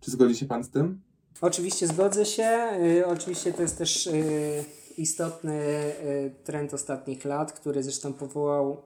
Czy 0.00 0.10
zgodzi 0.10 0.36
się 0.36 0.46
Pan 0.46 0.64
z 0.64 0.70
tym? 0.70 1.00
Oczywiście 1.40 1.86
zgodzę 1.86 2.24
się. 2.24 2.70
Y, 2.98 3.06
oczywiście 3.06 3.52
to 3.52 3.62
jest 3.62 3.78
też 3.78 4.06
y, 4.06 4.64
istotny 4.98 5.54
y, 5.54 6.34
trend 6.44 6.74
ostatnich 6.74 7.24
lat, 7.24 7.52
który 7.52 7.82
zresztą 7.82 8.12
powołał 8.12 8.82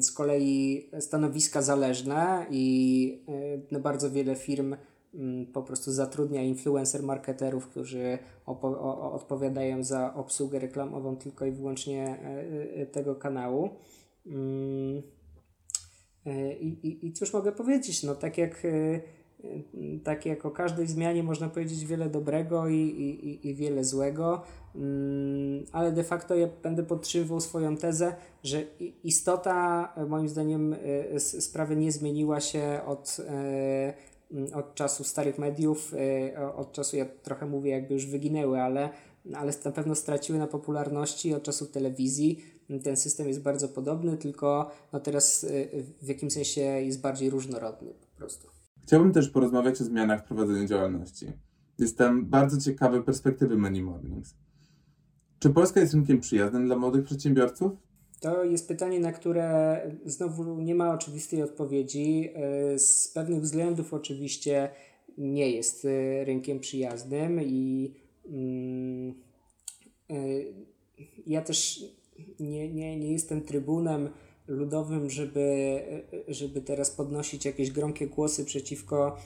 z 0.00 0.12
kolei 0.12 0.90
stanowiska 1.00 1.62
zależne 1.62 2.46
i 2.50 3.24
y, 3.28 3.66
no 3.70 3.80
bardzo 3.80 4.10
wiele 4.10 4.36
firm 4.36 4.76
mm, 5.14 5.46
po 5.46 5.62
prostu 5.62 5.92
zatrudnia 5.92 6.42
influencer 6.42 7.02
marketerów, 7.02 7.68
którzy 7.68 8.18
odpowiadają 9.12 9.84
za 9.84 10.14
obsługę 10.14 10.58
reklamową 10.58 11.16
tylko 11.16 11.46
i 11.46 11.50
wyłącznie 11.50 12.18
y, 12.76 12.80
y, 12.80 12.86
tego 12.86 13.14
kanału. 13.14 13.70
Mm, 14.26 15.02
I, 16.60 16.66
i, 16.66 17.06
I 17.06 17.12
cóż 17.12 17.32
mogę 17.32 17.52
powiedzieć? 17.52 18.02
No, 18.02 18.14
tak 18.14 18.38
jak 18.38 18.62
tak 20.04 20.26
jak 20.26 20.46
o 20.46 20.50
każdej 20.50 20.86
zmianie 20.86 21.22
można 21.22 21.48
powiedzieć 21.48 21.84
wiele 21.84 22.10
dobrego 22.10 22.68
i, 22.68 22.76
i, 22.76 23.48
i 23.48 23.54
wiele 23.54 23.84
złego, 23.84 24.42
mm, 24.74 25.64
ale 25.72 25.92
de 25.92 26.04
facto 26.04 26.34
ja 26.34 26.48
będę 26.62 26.82
podtrzymywał 26.82 27.40
swoją 27.40 27.76
tezę, 27.76 28.14
że 28.42 28.62
istota 29.04 29.88
moim 30.08 30.28
zdaniem 30.28 30.76
e, 31.14 31.20
sprawy 31.20 31.76
nie 31.76 31.92
zmieniła 31.92 32.40
się 32.40 32.80
od, 32.86 33.16
e, 33.28 33.94
od 34.54 34.74
czasu 34.74 35.04
starych 35.04 35.38
mediów, 35.38 35.94
e, 36.34 36.54
od 36.54 36.72
czasu, 36.72 36.96
ja 36.96 37.06
trochę 37.22 37.46
mówię 37.46 37.70
jakby 37.70 37.94
już 37.94 38.06
wyginęły, 38.06 38.60
ale, 38.60 38.90
ale 39.34 39.52
na 39.64 39.72
pewno 39.72 39.94
straciły 39.94 40.38
na 40.38 40.46
popularności 40.46 41.34
od 41.34 41.42
czasów 41.42 41.70
telewizji. 41.70 42.44
Ten 42.84 42.96
system 42.96 43.28
jest 43.28 43.42
bardzo 43.42 43.68
podobny, 43.68 44.16
tylko 44.16 44.70
no 44.92 45.00
teraz 45.00 45.46
w 46.02 46.08
jakimś 46.08 46.32
sensie 46.32 46.60
jest 46.60 47.00
bardziej 47.00 47.30
różnorodny 47.30 47.90
po 47.90 48.18
prostu. 48.18 48.51
Chciałbym 48.82 49.12
też 49.12 49.28
porozmawiać 49.28 49.80
o 49.80 49.84
zmianach 49.84 50.24
w 50.24 50.24
prowadzeniu 50.24 50.66
działalności. 50.66 51.26
Jestem 51.78 52.26
bardzo 52.26 52.60
ciekawy 52.60 53.02
perspektywy 53.02 53.56
Many 53.56 53.82
Mornings. 53.82 54.34
Czy 55.38 55.50
Polska 55.50 55.80
jest 55.80 55.94
rynkiem 55.94 56.20
przyjaznym 56.20 56.66
dla 56.66 56.76
młodych 56.76 57.04
przedsiębiorców? 57.04 57.72
To 58.20 58.44
jest 58.44 58.68
pytanie, 58.68 59.00
na 59.00 59.12
które 59.12 59.80
znowu 60.04 60.60
nie 60.60 60.74
ma 60.74 60.94
oczywistej 60.94 61.42
odpowiedzi. 61.42 62.32
Z 62.76 63.08
pewnych 63.08 63.40
względów 63.40 63.94
oczywiście 63.94 64.68
nie 65.18 65.50
jest 65.50 65.86
rynkiem 66.24 66.60
przyjaznym 66.60 67.40
i 67.42 67.94
mm, 68.28 69.14
ja 71.26 71.42
też 71.42 71.84
nie, 72.40 72.72
nie, 72.72 72.98
nie 72.98 73.12
jestem 73.12 73.42
trybunem 73.42 74.08
ludowym, 74.52 75.10
żeby, 75.10 75.80
żeby 76.28 76.60
teraz 76.60 76.90
podnosić 76.90 77.44
jakieś 77.44 77.70
gromkie 77.70 78.06
głosy 78.06 78.44
przeciwko, 78.44 79.16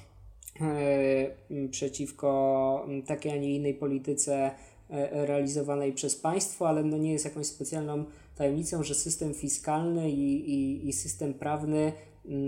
e, 0.60 1.68
przeciwko 1.70 2.86
takiej, 3.06 3.32
a 3.32 3.36
nie 3.36 3.54
innej 3.54 3.74
polityce 3.74 4.50
e, 4.90 5.26
realizowanej 5.26 5.92
przez 5.92 6.16
państwo, 6.16 6.68
ale 6.68 6.84
no 6.84 6.98
nie 6.98 7.12
jest 7.12 7.24
jakąś 7.24 7.46
specjalną 7.46 8.04
tajemnicą, 8.36 8.82
że 8.82 8.94
system 8.94 9.34
fiskalny 9.34 10.10
i, 10.10 10.50
i, 10.50 10.88
i 10.88 10.92
system 10.92 11.34
prawny 11.34 11.92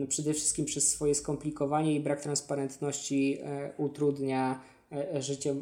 przede 0.09 0.35
wszystkim 0.35 0.65
przez 0.65 0.89
swoje 0.89 1.15
skomplikowanie 1.15 1.95
i 1.95 2.01
brak 2.01 2.21
transparentności 2.21 3.39
e, 3.43 3.73
utrudnia 3.77 4.61
życie 5.21 5.55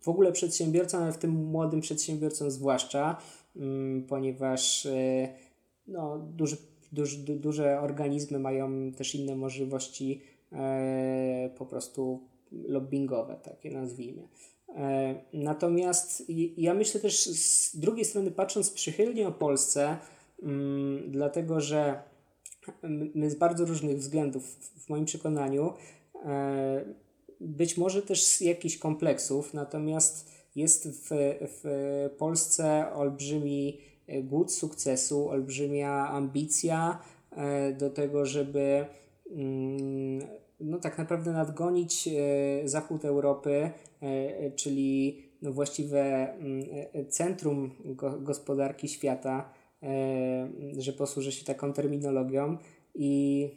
w 0.00 0.08
ogóle 0.08 0.32
przedsiębiorcom, 0.32 1.02
ale 1.02 1.12
w 1.12 1.18
tym 1.18 1.30
młodym 1.30 1.80
przedsiębiorcom 1.80 2.50
zwłaszcza, 2.50 3.16
ponieważ 4.08 4.88
no, 5.88 6.18
duży, 6.18 6.56
duży, 6.92 7.18
duże 7.18 7.80
organizmy 7.80 8.38
mają 8.38 8.92
też 8.92 9.14
inne 9.14 9.36
możliwości 9.36 10.22
e, 10.52 11.50
po 11.58 11.66
prostu 11.66 12.20
lobbyingowe, 12.52 13.36
takie 13.42 13.70
nazwijmy. 13.70 14.28
E, 14.68 15.14
natomiast 15.32 16.22
ja 16.56 16.74
myślę 16.74 17.00
też 17.00 17.24
z 17.24 17.76
drugiej 17.76 18.04
strony, 18.04 18.30
patrząc 18.30 18.70
przychylnie 18.70 19.28
o 19.28 19.32
Polsce, 19.32 19.96
mm, 20.42 21.10
dlatego 21.10 21.60
że 21.60 22.02
my 23.14 23.30
z 23.30 23.34
bardzo 23.34 23.64
różnych 23.64 23.98
względów, 23.98 24.44
w 24.78 24.88
moim 24.88 25.04
przekonaniu, 25.04 25.72
e, 26.24 26.84
być 27.40 27.76
może 27.76 28.02
też 28.02 28.24
z 28.24 28.40
jakichś 28.40 28.78
kompleksów, 28.78 29.54
natomiast 29.54 30.36
jest 30.56 30.88
w, 30.88 31.08
w 31.40 31.64
Polsce 32.18 32.92
olbrzymi 32.94 33.80
głód 34.22 34.52
sukcesu, 34.52 35.28
olbrzymia 35.28 36.08
ambicja 36.08 36.98
e, 37.30 37.72
do 37.72 37.90
tego, 37.90 38.26
żeby 38.26 38.86
mm, 39.30 40.20
no 40.60 40.78
tak 40.78 40.98
naprawdę 40.98 41.32
nadgonić 41.32 42.08
e, 42.08 42.68
zachód 42.68 43.04
Europy, 43.04 43.70
e, 44.02 44.50
czyli 44.50 45.22
no 45.42 45.52
właściwe 45.52 46.32
mm, 46.32 46.62
centrum 47.08 47.70
gospodarki 48.20 48.88
świata, 48.88 49.52
że 50.78 50.92
posłużę 50.92 51.32
się 51.32 51.44
taką 51.44 51.72
terminologią 51.72 52.56
i 52.94 53.50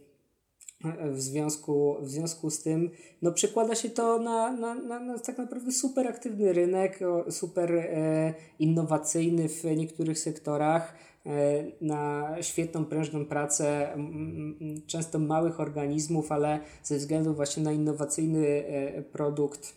w 1.11 1.21
związku, 1.21 1.97
w 2.01 2.09
związku 2.09 2.49
z 2.49 2.63
tym 2.63 2.89
no, 3.21 3.31
przekłada 3.31 3.75
się 3.75 3.89
to 3.89 4.19
na, 4.19 4.51
na, 4.51 4.75
na, 4.75 4.99
na 4.99 5.19
tak 5.19 5.37
naprawdę 5.37 5.71
super 5.71 6.07
aktywny 6.07 6.53
rynek, 6.53 6.99
super 7.29 7.75
e, 7.75 8.33
innowacyjny 8.59 9.49
w 9.49 9.63
niektórych 9.63 10.19
sektorach, 10.19 10.95
e, 11.25 11.63
na 11.81 12.35
świetną, 12.41 12.85
prężną 12.85 13.25
pracę 13.25 13.93
m, 13.93 14.81
często 14.87 15.19
małych 15.19 15.59
organizmów, 15.59 16.31
ale 16.31 16.59
ze 16.83 16.97
względu 16.97 17.33
właśnie 17.33 17.63
na 17.63 17.71
innowacyjny 17.71 18.47
e, 18.47 19.01
produkt 19.01 19.75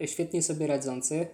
e, 0.00 0.08
świetnie 0.08 0.42
sobie 0.42 0.66
radzący, 0.66 1.26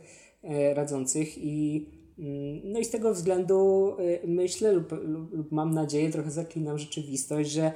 e, 0.43 0.75
radzących 0.75 1.39
i 1.39 1.87
mm, 2.19 2.61
no 2.65 2.79
i 2.79 2.85
z 2.85 2.91
tego 2.91 3.15
względu 3.15 3.91
e, 3.99 4.27
myślę 4.27 4.73
lub, 4.73 4.93
lub, 4.93 5.33
lub 5.33 5.53
mam 5.53 5.75
nadzieję, 5.75 6.11
trochę 6.11 6.31
zaklinam 6.31 6.79
rzeczywistość, 6.79 7.51
że 7.51 7.73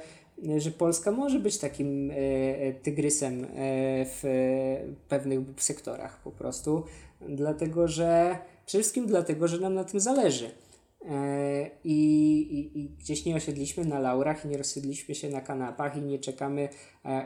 że 0.57 0.71
Polska 0.71 1.11
może 1.11 1.39
być 1.39 1.57
takim 1.57 2.11
e, 2.11 2.15
e, 2.15 2.73
tygrysem 2.73 3.43
e, 3.43 3.47
w 4.05 4.23
pewnych 5.07 5.39
sektorach 5.57 6.21
po 6.23 6.31
prostu, 6.31 6.83
dlatego 7.29 7.87
że 7.87 8.37
przede 8.65 8.81
wszystkim 8.81 9.07
dlatego, 9.07 9.47
że 9.47 9.59
nam 9.59 9.73
na 9.73 9.83
tym 9.83 9.99
zależy. 9.99 10.49
I, 11.83 11.97
i, 12.51 12.79
I 12.79 12.89
gdzieś 12.89 13.25
nie 13.25 13.35
osiedliśmy 13.35 13.85
na 13.85 13.99
laurach, 13.99 14.45
i 14.45 14.47
nie 14.47 14.57
rozsiedliśmy 14.57 15.15
się 15.15 15.29
na 15.29 15.41
kanapach, 15.41 15.97
i 15.97 16.01
nie 16.01 16.19
czekamy, 16.19 16.69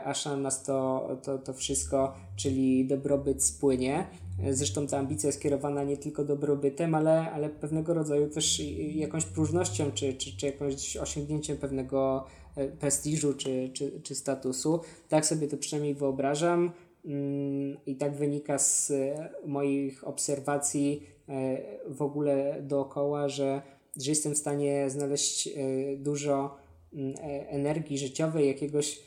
aż 0.04 0.24
na 0.24 0.36
nas 0.36 0.62
to, 0.62 1.08
to, 1.22 1.38
to 1.38 1.54
wszystko, 1.54 2.14
czyli 2.36 2.86
dobrobyt 2.86 3.44
spłynie. 3.44 4.06
Zresztą 4.50 4.86
ta 4.86 4.98
ambicja 4.98 5.26
jest 5.26 5.42
kierowana 5.42 5.84
nie 5.84 5.96
tylko 5.96 6.24
dobrobytem, 6.24 6.94
ale, 6.94 7.30
ale 7.32 7.48
pewnego 7.48 7.94
rodzaju 7.94 8.28
też 8.28 8.62
jakąś 8.94 9.24
próżnością, 9.24 9.90
czy, 9.94 10.14
czy, 10.14 10.36
czy 10.36 10.46
jakąś 10.46 10.96
osiągnięciem 10.96 11.56
pewnego 11.56 12.24
prestiżu 12.66 13.34
czy, 13.34 13.70
czy, 13.72 14.00
czy 14.02 14.14
statusu. 14.14 14.80
Tak 15.08 15.26
sobie 15.26 15.48
to 15.48 15.56
przynajmniej 15.56 15.94
wyobrażam 15.94 16.72
mm, 17.04 17.76
i 17.86 17.96
tak 17.96 18.16
wynika 18.16 18.58
z 18.58 18.90
e, 18.90 19.30
moich 19.46 20.08
obserwacji 20.08 21.02
e, 21.28 21.58
w 21.88 22.02
ogóle 22.02 22.62
dookoła, 22.62 23.28
że, 23.28 23.62
że 23.96 24.10
jestem 24.10 24.34
w 24.34 24.38
stanie 24.38 24.90
znaleźć 24.90 25.48
dużo 25.96 26.56
mm, 26.92 27.14
energii 27.48 27.98
życiowej, 27.98 28.46
jakiegoś 28.46 29.00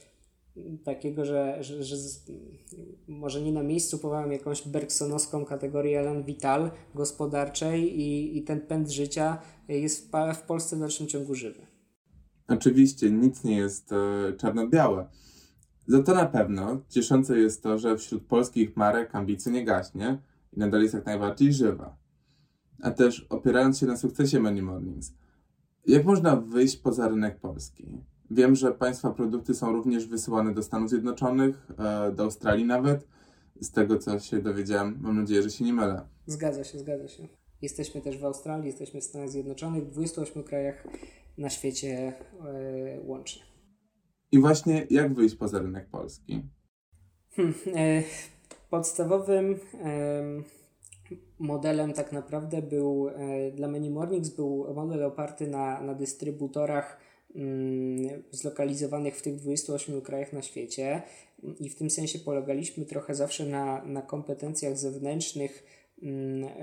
mm, 0.58 0.78
takiego, 0.78 1.26
że, 1.26 1.64
że, 1.64 1.84
że 1.84 1.96
może 3.08 3.42
nie 3.42 3.52
na 3.52 3.64
miejscu 3.64 4.00
powołam 4.00 4.32
jakąś 4.32 4.68
bergsonowską 4.68 5.46
kategorię 5.46 6.00
Elan 6.00 6.24
Vital 6.24 6.72
gospodarczej 6.96 8.00
i, 8.00 8.38
i 8.38 8.44
ten 8.44 8.62
pęd 8.62 8.90
życia 8.90 9.42
jest 9.68 10.08
w, 10.08 10.36
w 10.36 10.42
Polsce 10.42 10.76
w 10.76 10.80
dalszym 10.80 11.08
ciągu 11.08 11.36
żywy. 11.36 11.71
Oczywiście 12.48 13.12
nic 13.12 13.44
nie 13.44 13.58
jest 13.58 13.92
e, 13.92 14.34
czarno-białe. 14.38 15.08
Za 15.88 16.04
to 16.04 16.16
na 16.16 16.26
pewno 16.26 16.82
cieszące 16.90 17.38
jest 17.40 17.64
to, 17.64 17.78
że 17.78 17.98
wśród 17.98 18.24
polskich 18.24 18.78
marek 18.78 19.16
ambicja 19.16 19.52
nie 19.52 19.66
gaśnie 19.66 20.22
i 20.54 20.60
nadal 20.60 20.82
jest 20.82 20.94
jak 20.94 21.06
najbardziej 21.06 21.54
żywa. 21.54 21.98
A 22.82 22.92
też 22.92 23.28
opierając 23.30 23.80
się 23.80 23.86
na 23.86 23.98
sukcesie 23.98 24.40
Many 24.40 24.62
Mornings, 24.62 25.14
jak 25.88 26.06
można 26.06 26.36
wyjść 26.36 26.78
poza 26.78 27.08
rynek 27.08 27.40
polski? 27.40 27.98
Wiem, 28.32 28.56
że 28.56 28.72
Państwa 28.72 29.12
produkty 29.12 29.54
są 29.54 29.72
również 29.72 30.08
wysyłane 30.08 30.54
do 30.54 30.64
Stanów 30.64 30.90
Zjednoczonych, 30.90 31.68
e, 31.78 32.12
do 32.12 32.24
Australii 32.24 32.66
nawet. 32.66 33.08
Z 33.62 33.72
tego, 33.72 33.98
co 33.98 34.20
się 34.20 34.42
dowiedziałem, 34.42 34.98
mam 35.02 35.18
nadzieję, 35.18 35.44
że 35.44 35.50
się 35.50 35.66
nie 35.66 35.74
mylę. 35.74 36.02
Zgadza 36.26 36.64
się, 36.64 36.80
zgadza 36.80 37.08
się. 37.08 37.41
Jesteśmy 37.62 38.02
też 38.02 38.18
w 38.18 38.26
Australii, 38.26 38.68
jesteśmy 38.68 39.02
w 39.02 39.04
Stanach 39.04 39.30
Zjednoczonych, 39.30 39.84
w 39.84 39.92
28 39.92 40.44
krajach 40.44 40.88
na 41.38 41.50
świecie 41.50 42.14
e, 42.46 43.00
łącznie. 43.06 43.42
I 44.32 44.40
właśnie 44.40 44.88
jak 44.90 45.14
wyjść 45.14 45.36
poza 45.36 45.60
rynek 45.60 45.90
polski? 45.90 46.42
Hmm, 47.36 47.56
e, 47.76 48.04
podstawowym 48.70 49.60
modelem 51.40 51.94
tak 51.94 52.12
naprawdę 52.12 52.62
był 52.62 53.10
e, 53.10 53.52
dla 53.52 53.68
Many 53.68 53.90
Mornings 53.90 54.30
był 54.30 54.74
model 54.74 55.04
oparty 55.04 55.48
na, 55.48 55.82
na 55.82 55.94
dystrybutorach 55.94 56.98
mm, 57.36 58.24
zlokalizowanych 58.32 59.18
w 59.18 59.22
tych 59.22 59.36
28 59.36 60.02
krajach 60.02 60.34
na 60.34 60.42
świecie 60.42 61.02
i 61.60 61.70
w 61.70 61.76
tym 61.76 61.90
sensie 61.90 62.20
polegaliśmy 62.20 62.86
trochę 62.86 63.16
zawsze 63.16 63.46
na, 63.46 63.84
na 63.86 64.02
kompetencjach 64.02 64.78
zewnętrznych 64.78 65.64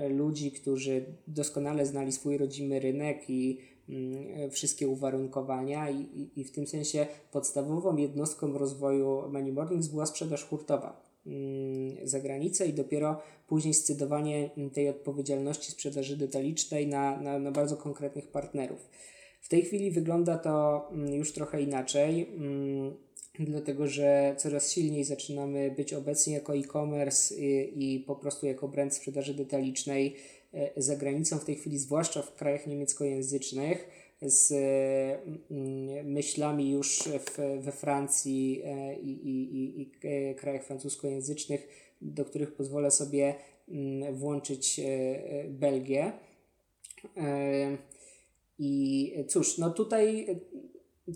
ludzi, 0.09 0.51
którzy 0.51 1.05
doskonale 1.27 1.85
znali 1.85 2.11
swój 2.11 2.37
rodzimy 2.37 2.79
rynek 2.79 3.29
i 3.29 3.57
Mm, 3.89 4.51
wszystkie 4.51 4.87
uwarunkowania 4.87 5.89
i, 5.89 6.01
i, 6.01 6.41
i 6.41 6.43
w 6.43 6.51
tym 6.51 6.67
sensie 6.67 7.07
podstawową 7.31 7.97
jednostką 7.97 8.57
rozwoju 8.57 9.29
Money 9.31 9.51
Mornings 9.51 9.87
była 9.87 10.05
sprzedaż 10.05 10.43
hurtowa 10.43 11.01
mm, 11.25 12.07
za 12.07 12.19
granicę 12.19 12.65
i 12.67 12.73
dopiero 12.73 13.21
później 13.47 13.73
scydowanie 13.73 14.49
tej 14.73 14.89
odpowiedzialności 14.89 15.71
sprzedaży 15.71 16.17
detalicznej 16.17 16.87
na, 16.87 17.21
na, 17.21 17.39
na 17.39 17.51
bardzo 17.51 17.77
konkretnych 17.77 18.27
partnerów. 18.27 18.89
W 19.41 19.49
tej 19.49 19.61
chwili 19.61 19.91
wygląda 19.91 20.37
to 20.37 20.87
mm, 20.91 21.13
już 21.13 21.33
trochę 21.33 21.61
inaczej, 21.61 22.27
dlatego 23.39 23.87
że 23.87 24.35
coraz 24.37 24.71
silniej 24.71 25.03
zaczynamy 25.03 25.71
być 25.71 25.93
obecni 25.93 26.33
jako 26.33 26.55
e-commerce 26.55 27.35
i, 27.35 27.95
i 27.95 27.99
po 27.99 28.15
prostu 28.15 28.45
jako 28.45 28.67
brand 28.67 28.93
sprzedaży 28.93 29.33
detalicznej 29.33 30.15
E, 30.53 30.81
za 30.81 30.95
granicą 30.95 31.39
w 31.39 31.45
tej 31.45 31.55
chwili, 31.55 31.77
zwłaszcza 31.77 32.21
w 32.21 32.35
krajach 32.35 32.67
niemieckojęzycznych, 32.67 33.89
z 34.21 34.51
mm, 35.51 36.11
myślami 36.11 36.71
już 36.71 36.99
w, 36.99 37.61
we 37.63 37.71
Francji 37.71 38.61
e, 38.65 38.99
i, 38.99 39.09
i, 39.09 39.81
i, 39.81 39.91
e, 40.03 40.35
krajach 40.35 40.63
francuskojęzycznych, 40.63 41.67
do 42.01 42.25
których 42.25 42.53
pozwolę 42.53 42.91
sobie 42.91 43.35
mm, 43.69 44.15
włączyć 44.15 44.81
Belgię. 45.49 46.11
I 48.59 49.13
cóż, 49.27 49.57
no 49.57 49.69
tutaj 49.69 50.27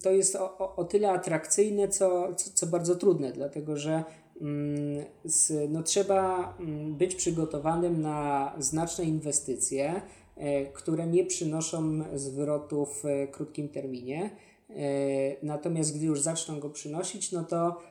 to 0.02 0.12
jest 0.12 0.36
o, 0.36 0.76
o 0.76 0.84
tyle 0.84 1.12
atrakcyjne, 1.12 1.88
co, 1.88 2.36
co, 2.36 2.52
co 2.54 2.68
bardzo 2.68 2.96
trudne, 2.96 3.32
dlatego 3.32 3.78
że 3.78 4.04
Mm, 4.42 5.06
no, 5.70 5.84
trzeba 5.84 6.54
mm, 6.60 6.96
być 6.96 7.16
przygotowanym 7.16 8.02
na 8.02 8.54
znaczne 8.60 9.04
inwestycje, 9.04 10.02
które 10.74 11.08
nie 11.08 11.26
przynoszą 11.26 12.04
zwrotu 12.16 12.86
w 12.86 13.04
krótkim 13.32 13.70
terminie. 13.70 14.30
Natomiast 15.44 15.98
gdy 15.98 16.06
już 16.06 16.22
zaczną 16.22 16.60
go 16.60 16.70
przynosić, 16.70 17.32
no 17.32 17.44
to 17.44 17.82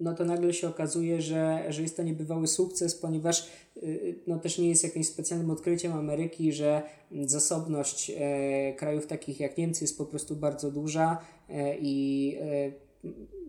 no 0.00 0.14
to 0.14 0.24
nagle 0.24 0.52
się 0.52 0.68
okazuje, 0.68 1.22
że, 1.22 1.64
że 1.68 1.82
jest 1.82 1.96
to 1.96 2.02
niebywały 2.02 2.46
sukces, 2.46 2.94
ponieważ 2.94 3.48
y, 3.82 4.14
no 4.26 4.38
też 4.38 4.58
nie 4.58 4.68
jest 4.68 4.84
jakimś 4.84 5.08
specjalnym 5.08 5.50
odkryciem 5.50 5.92
Ameryki, 5.92 6.52
że 6.52 6.82
zasobność 7.12 8.12
e, 8.16 8.74
krajów 8.74 9.06
takich 9.06 9.40
jak 9.40 9.58
Niemcy 9.58 9.84
jest 9.84 9.98
po 9.98 10.04
prostu 10.04 10.36
bardzo 10.36 10.70
duża 10.70 11.18
e, 11.48 11.76
i 11.78 12.36
e, 12.40 12.72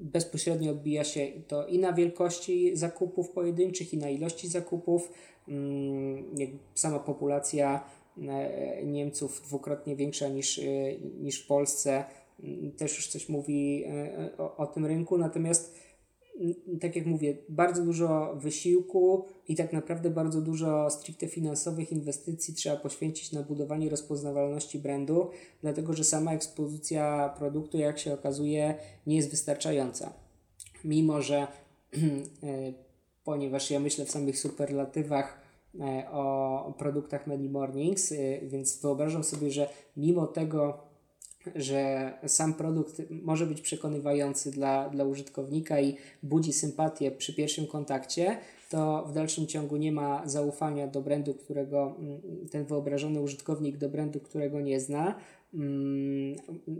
bezpośrednio 0.01 0.71
odbija 0.71 1.03
się 1.03 1.27
to 1.47 1.67
i 1.67 1.79
na 1.79 1.93
wielkości 1.93 2.77
zakupów 2.77 3.29
pojedynczych, 3.29 3.93
i 3.93 3.97
na 3.97 4.09
ilości 4.09 4.47
zakupów. 4.47 5.11
Mm, 5.47 6.25
sama 6.75 6.99
populacja 6.99 7.83
Niemców 8.83 9.41
dwukrotnie 9.41 9.95
większa 9.95 10.27
niż, 10.27 10.61
niż 11.21 11.43
w 11.43 11.47
Polsce 11.47 11.91
mm, 11.91 12.05
też 12.77 12.95
już 12.95 13.07
coś 13.07 13.29
mówi 13.29 13.85
o, 14.37 14.57
o 14.57 14.67
tym 14.67 14.85
rynku, 14.85 15.17
natomiast 15.17 15.75
tak 16.81 16.95
jak 16.95 17.05
mówię, 17.05 17.37
bardzo 17.49 17.85
dużo 17.85 18.35
wysiłku 18.35 19.25
i 19.47 19.55
tak 19.55 19.73
naprawdę 19.73 20.09
bardzo 20.09 20.41
dużo 20.41 20.89
stricte 20.89 21.27
finansowych 21.27 21.91
inwestycji 21.91 22.53
trzeba 22.53 22.75
poświęcić 22.75 23.31
na 23.31 23.43
budowanie 23.43 23.89
rozpoznawalności 23.89 24.79
brandu, 24.79 25.29
dlatego 25.61 25.93
że 25.93 26.03
sama 26.03 26.33
ekspozycja 26.33 27.33
produktu, 27.37 27.77
jak 27.77 27.99
się 27.99 28.13
okazuje, 28.13 28.75
nie 29.07 29.15
jest 29.15 29.31
wystarczająca. 29.31 30.13
Mimo, 30.83 31.21
że 31.21 31.37
e, 32.43 32.73
ponieważ 33.23 33.71
ja 33.71 33.79
myślę 33.79 34.05
w 34.05 34.11
samych 34.11 34.39
superlatywach 34.39 35.41
e, 35.79 36.11
o 36.11 36.73
produktach 36.77 37.27
Many 37.27 37.49
Mornings, 37.49 38.11
e, 38.11 38.15
więc 38.41 38.81
wyobrażam 38.81 39.23
sobie, 39.23 39.51
że 39.51 39.69
mimo 39.97 40.27
tego, 40.27 40.90
że 41.55 42.13
sam 42.27 42.53
produkt 42.53 43.01
może 43.09 43.45
być 43.45 43.61
przekonywający 43.61 44.51
dla, 44.51 44.89
dla 44.89 45.03
użytkownika 45.05 45.81
i 45.81 45.95
budzi 46.23 46.53
sympatię 46.53 47.11
przy 47.11 47.33
pierwszym 47.33 47.67
kontakcie, 47.67 48.37
to 48.71 49.05
w 49.07 49.13
dalszym 49.13 49.47
ciągu 49.47 49.77
nie 49.77 49.91
ma 49.91 50.21
zaufania 50.25 50.87
do 50.87 51.01
brandu, 51.01 51.33
którego 51.33 51.95
mm, 51.99 52.21
ten 52.51 52.65
wyobrażony 52.65 53.21
użytkownik 53.21 53.77
do 53.77 53.89
brandu, 53.89 54.19
którego 54.19 54.61
nie 54.61 54.79
zna. 54.79 55.15
Mm, 55.53 56.35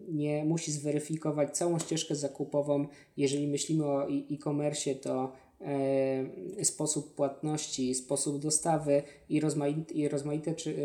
nie 0.08 0.46
musi 0.46 0.72
zweryfikować 0.72 1.58
całą 1.58 1.80
ścieżkę 1.80 2.16
zakupową. 2.16 2.88
Jeżeli 3.18 3.48
myślimy 3.48 3.86
o 3.86 4.10
e-commerce, 4.10 4.96
to 4.96 5.32
e, 5.62 6.66
sposób 6.66 7.16
płatności, 7.16 7.96
sposób 7.96 8.40
dostawy 8.40 9.04
i 9.30 9.40
rozmaite, 9.40 9.94
i 9.94 10.08
rozmaite, 10.08 10.56
czy, 10.56 10.76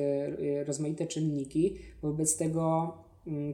e, 0.60 0.64
rozmaite 0.64 1.06
czynniki. 1.06 1.76
Wobec 2.02 2.36
tego 2.36 2.92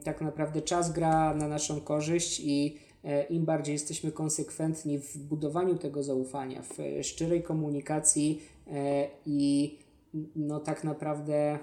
tak 0.04 0.20
naprawdę 0.20 0.62
czas 0.62 0.92
gra 0.92 1.34
na 1.34 1.48
naszą 1.48 1.80
korzyść 1.80 2.40
i 2.40 2.76
e, 3.04 3.24
im 3.24 3.44
bardziej 3.44 3.72
jesteśmy 3.72 4.12
konsekwentni 4.12 4.98
w 4.98 5.18
budowaniu 5.18 5.78
tego 5.78 6.02
zaufania, 6.02 6.62
w 6.62 6.78
szczerej 7.02 7.42
komunikacji 7.42 8.42
e, 8.66 9.08
i 9.26 9.78
no 10.36 10.60
tak 10.60 10.84
naprawdę 10.84 11.58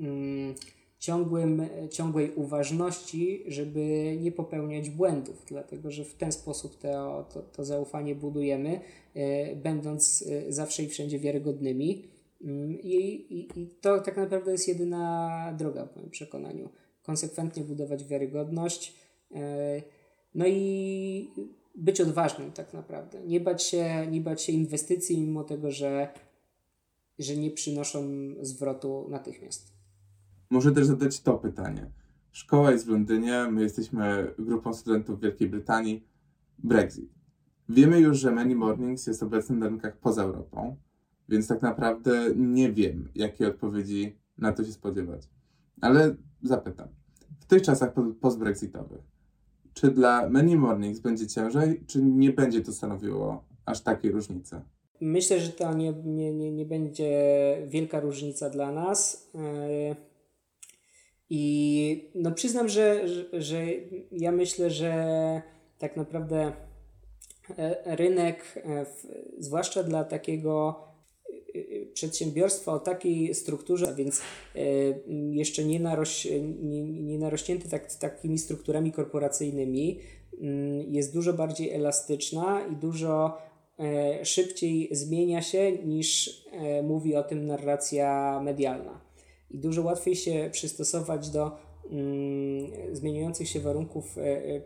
mm, 0.00 0.54
ciągłym, 0.98 1.68
ciągłej 1.90 2.32
uważności, 2.34 3.44
żeby 3.46 4.16
nie 4.20 4.32
popełniać 4.32 4.90
błędów, 4.90 5.44
dlatego 5.48 5.90
że 5.90 6.04
w 6.04 6.14
ten 6.14 6.32
sposób 6.32 6.78
to, 6.78 7.24
to, 7.34 7.42
to 7.42 7.64
zaufanie 7.64 8.14
budujemy, 8.14 8.80
e, 9.14 9.56
będąc 9.56 10.24
zawsze 10.48 10.82
i 10.82 10.88
wszędzie 10.88 11.18
wiarygodnymi. 11.18 12.04
Mm, 12.44 12.80
I, 12.80 12.96
i, 13.30 13.60
I 13.60 13.66
to 13.80 14.00
tak 14.00 14.16
naprawdę 14.16 14.52
jest 14.52 14.68
jedyna 14.68 15.54
droga, 15.58 15.86
w 15.86 15.96
moim 15.96 16.10
przekonaniu 16.10 16.68
konsekwentnie 17.02 17.64
budować 17.64 18.04
wiarygodność. 18.04 18.96
E, 19.34 19.82
no 20.34 20.46
i 20.46 21.30
być 21.74 22.00
odważnym 22.00 22.52
tak 22.52 22.74
naprawdę. 22.74 23.20
Nie 23.26 23.40
bać 23.40 23.62
się, 23.62 24.06
nie 24.10 24.20
bać 24.20 24.42
się 24.42 24.52
inwestycji, 24.52 25.20
mimo 25.20 25.44
tego, 25.44 25.70
że, 25.70 26.08
że 27.18 27.36
nie 27.36 27.50
przynoszą 27.50 28.08
zwrotu 28.40 29.06
natychmiast. 29.10 29.72
Muszę 30.50 30.72
też 30.72 30.86
zadać 30.86 31.20
to 31.20 31.38
pytanie. 31.38 31.90
Szkoła 32.32 32.72
jest 32.72 32.86
w 32.86 32.88
Londynie, 32.88 33.46
my 33.50 33.62
jesteśmy 33.62 34.34
grupą 34.38 34.74
studentów 34.74 35.20
Wielkiej 35.20 35.48
Brytanii. 35.48 36.04
Brexit. 36.58 37.10
Wiemy 37.68 38.00
już, 38.00 38.18
że 38.18 38.30
Many 38.30 38.54
Mornings 38.54 39.06
jest 39.06 39.22
obecny 39.22 39.56
na 39.56 39.68
rynkach 39.68 39.96
poza 39.98 40.22
Europą, 40.22 40.76
więc 41.28 41.48
tak 41.48 41.62
naprawdę 41.62 42.34
nie 42.36 42.72
wiem, 42.72 43.08
jakiej 43.14 43.46
odpowiedzi 43.46 44.16
na 44.38 44.52
to 44.52 44.64
się 44.64 44.72
spodziewać. 44.72 45.28
Ale 45.80 46.16
zapytam. 46.42 46.88
W 47.40 47.46
tych 47.46 47.62
czasach 47.62 47.92
postbrexitowych, 48.20 49.00
czy 49.74 49.90
dla 49.90 50.28
Many 50.28 50.56
Mornings 50.56 51.00
będzie 51.00 51.26
ciężej, 51.26 51.84
czy 51.86 52.02
nie 52.02 52.32
będzie 52.32 52.60
to 52.60 52.72
stanowiło 52.72 53.44
aż 53.66 53.80
takiej 53.80 54.12
różnicy? 54.12 54.60
Myślę, 55.00 55.40
że 55.40 55.52
to 55.52 55.74
nie, 55.74 55.92
nie, 55.92 56.34
nie, 56.34 56.52
nie 56.52 56.64
będzie 56.64 57.10
wielka 57.66 58.00
różnica 58.00 58.50
dla 58.50 58.72
nas. 58.72 59.30
E, 59.34 59.96
I 61.30 62.10
no 62.14 62.32
przyznam, 62.32 62.68
że, 62.68 63.08
że, 63.08 63.24
że 63.32 63.66
ja 64.12 64.32
myślę, 64.32 64.70
że 64.70 65.42
tak 65.78 65.96
naprawdę 65.96 66.52
e, 67.58 67.96
rynek, 67.96 68.62
e, 68.64 68.86
zwłaszcza 69.38 69.82
dla 69.82 70.04
takiego 70.04 70.84
przedsiębiorstwa 71.94 72.72
o 72.72 72.78
takiej 72.78 73.34
strukturze, 73.34 73.94
więc 73.96 74.20
e, 74.20 74.60
jeszcze 75.30 75.64
nie, 75.64 75.80
naroś, 75.80 76.28
nie, 76.62 76.82
nie 76.84 77.30
tak, 77.70 77.94
takimi 77.94 78.38
strukturami 78.38 78.92
korporacyjnymi, 78.92 79.98
mm, 80.40 80.94
jest 80.94 81.12
dużo 81.12 81.32
bardziej 81.32 81.70
elastyczna 81.70 82.66
i 82.72 82.76
dużo 82.76 83.38
e, 83.78 84.24
szybciej 84.24 84.88
zmienia 84.90 85.42
się 85.42 85.72
niż 85.72 86.42
e, 86.52 86.82
mówi 86.82 87.16
o 87.16 87.22
tym 87.22 87.46
narracja 87.46 88.40
medialna. 88.44 89.00
I 89.50 89.58
dużo 89.58 89.82
łatwiej 89.82 90.16
się 90.16 90.48
przystosować 90.52 91.30
do 91.30 91.50
mm, 91.90 92.70
zmieniających 92.92 93.48
się 93.48 93.60
warunków 93.60 94.16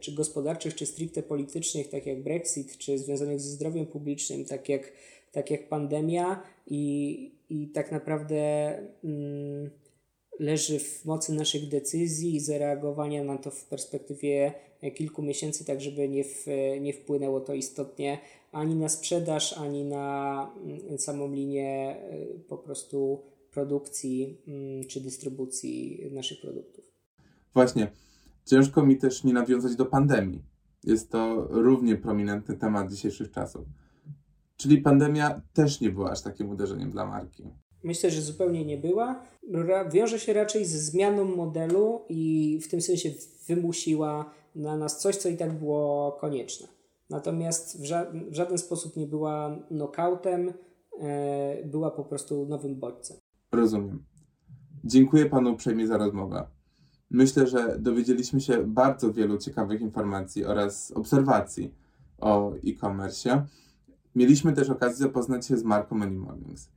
czy 0.01 0.13
gospodarczych, 0.13 0.75
czy 0.75 0.87
stricte 0.87 1.23
politycznych, 1.23 1.89
tak 1.89 2.07
jak 2.07 2.23
Brexit, 2.23 2.79
czy 2.79 2.99
związanych 2.99 3.41
ze 3.41 3.51
zdrowiem 3.51 3.87
publicznym, 3.87 4.45
tak 4.45 4.69
jak 4.69 4.93
tak 5.35 5.51
jak 5.51 5.69
pandemia 5.69 6.43
i, 6.67 7.33
i 7.51 7.69
tak 7.69 7.93
naprawdę 7.93 8.39
mm, 9.05 9.71
leży 10.41 10.79
w 10.79 11.05
mocy 11.05 11.33
naszych 11.33 11.69
decyzji 11.69 12.37
i 12.37 12.41
zareagowania 12.41 13.25
na 13.25 13.39
to 13.39 13.51
w 13.51 13.65
perspektywie 13.65 14.53
kilku 14.95 15.23
miesięcy, 15.23 15.65
tak 15.65 15.81
żeby 15.81 16.09
nie, 16.09 16.25
w, 16.25 16.47
nie 16.81 16.93
wpłynęło 16.93 17.41
to 17.41 17.55
istotnie 17.55 18.19
ani 18.53 18.75
na 18.75 18.89
sprzedaż, 18.89 19.59
ani 19.59 19.85
na 19.85 20.51
mm, 20.65 20.99
samą 20.99 21.33
linię 21.33 21.97
y, 22.13 22.41
po 22.49 22.59
prostu 22.59 23.23
produkcji 23.51 24.39
mm, 24.49 24.85
czy 24.85 25.01
dystrybucji 25.01 26.01
naszych 26.13 26.41
produktów. 26.41 26.85
Właśnie. 27.55 27.91
Ciężko 28.45 28.87
mi 28.87 28.97
też 28.97 29.25
nie 29.25 29.33
nawiązać 29.33 29.77
do 29.77 29.87
pandemii. 29.87 30.43
Jest 30.85 31.11
to 31.11 31.47
równie 31.51 31.97
prominentny 31.97 32.57
temat 32.57 32.91
dzisiejszych 32.91 33.31
czasów. 33.31 33.67
Czyli 34.57 34.79
pandemia 34.79 35.41
też 35.53 35.81
nie 35.81 35.91
była 35.91 36.11
aż 36.11 36.23
takim 36.23 36.51
uderzeniem 36.51 36.91
dla 36.91 37.07
marki. 37.07 37.45
Myślę, 37.85 38.11
że 38.11 38.23
zupełnie 38.23 38.65
nie 38.65 38.79
była. 38.79 39.23
Wiąże 39.93 40.19
się 40.19 40.33
raczej 40.33 40.65
ze 40.65 40.79
zmianą 40.79 41.25
modelu 41.25 42.01
i 42.09 42.61
w 42.63 42.69
tym 42.69 42.81
sensie 42.81 43.11
wymusiła 43.49 44.31
na 44.55 44.77
nas 44.77 45.01
coś, 45.01 45.17
co 45.17 45.29
i 45.29 45.37
tak 45.37 45.59
było 45.59 46.13
konieczne. 46.21 46.69
Natomiast 47.11 47.81
w, 47.81 47.85
ża 47.85 48.07
w 48.31 48.35
żaden 48.35 48.59
sposób 48.59 48.97
nie 48.97 49.07
była 49.07 49.59
knockoutem, 49.69 50.53
e, 51.01 51.65
była 51.65 51.91
po 51.91 52.05
prostu 52.05 52.47
nowym 52.47 52.81
bodźcem. 52.81 53.17
Rozumiem. 53.53 54.05
Dziękuję 54.85 55.27
panu 55.27 55.53
uprzejmie 55.53 55.87
za 55.87 55.97
rozmowę. 55.97 56.47
Myślę, 57.11 57.47
że 57.47 57.79
dowiedzieliśmy 57.79 58.41
się 58.41 58.65
bardzo 58.67 59.13
wielu 59.13 59.39
ciekawych 59.39 59.81
informacji 59.81 60.45
oraz 60.45 60.93
obserwacji 60.93 61.75
o 62.19 62.53
e-commerce. 62.67 63.47
Mieliśmy 64.15 64.53
też 64.53 64.71
okazję 64.71 64.97
zapoznać 64.97 65.47
się 65.47 65.57
z 65.57 65.65
marką 65.65 65.97
Many 65.97 66.17
Mornings. 66.17 66.69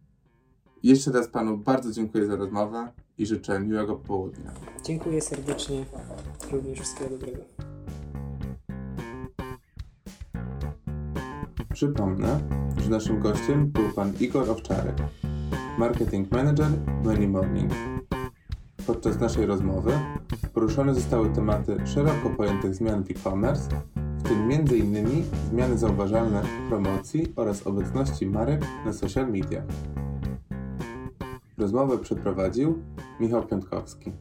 Jeszcze 0.84 1.12
raz 1.12 1.28
Panu 1.28 1.58
bardzo 1.58 1.91
dziękuję 1.91 2.28
za 2.28 2.36
rozmowę 2.36 2.91
i 3.18 3.26
życzę 3.26 3.59
miłego 3.59 3.95
południa. 3.95 4.51
Dziękuję 4.84 5.22
serdecznie. 5.22 5.86
Również 6.51 6.80
wszystkiego 6.80 7.09
dobrego. 7.09 7.43
Przypomnę, 11.74 12.39
że 12.84 12.89
naszym 12.89 13.20
gościem 13.20 13.68
był 13.68 13.93
Pan 13.95 14.14
Igor 14.20 14.49
Owczarek, 14.49 14.97
marketing 15.78 16.32
manager 16.32 16.72
Many 17.03 17.28
Morning. 17.28 17.72
Podczas 18.88 19.20
naszej 19.20 19.45
rozmowy 19.45 19.91
poruszone 20.53 20.95
zostały 20.95 21.30
tematy 21.30 21.78
szeroko 21.86 22.30
pojętych 22.30 22.76
zmian 22.76 23.03
w 23.03 23.12
e-commerce 23.12 23.70
tym 24.28 24.51
m.in. 24.51 25.23
zmiany 25.49 25.78
zauważalne 25.78 26.43
w 26.43 26.69
promocji 26.69 27.34
oraz 27.36 27.67
obecności 27.67 28.25
marek 28.25 28.61
na 28.86 28.93
social 28.93 29.32
mediach. 29.32 29.63
Rozmowę 31.57 31.97
przeprowadził 31.97 32.84
Michał 33.19 33.43
Piątkowski. 33.47 34.11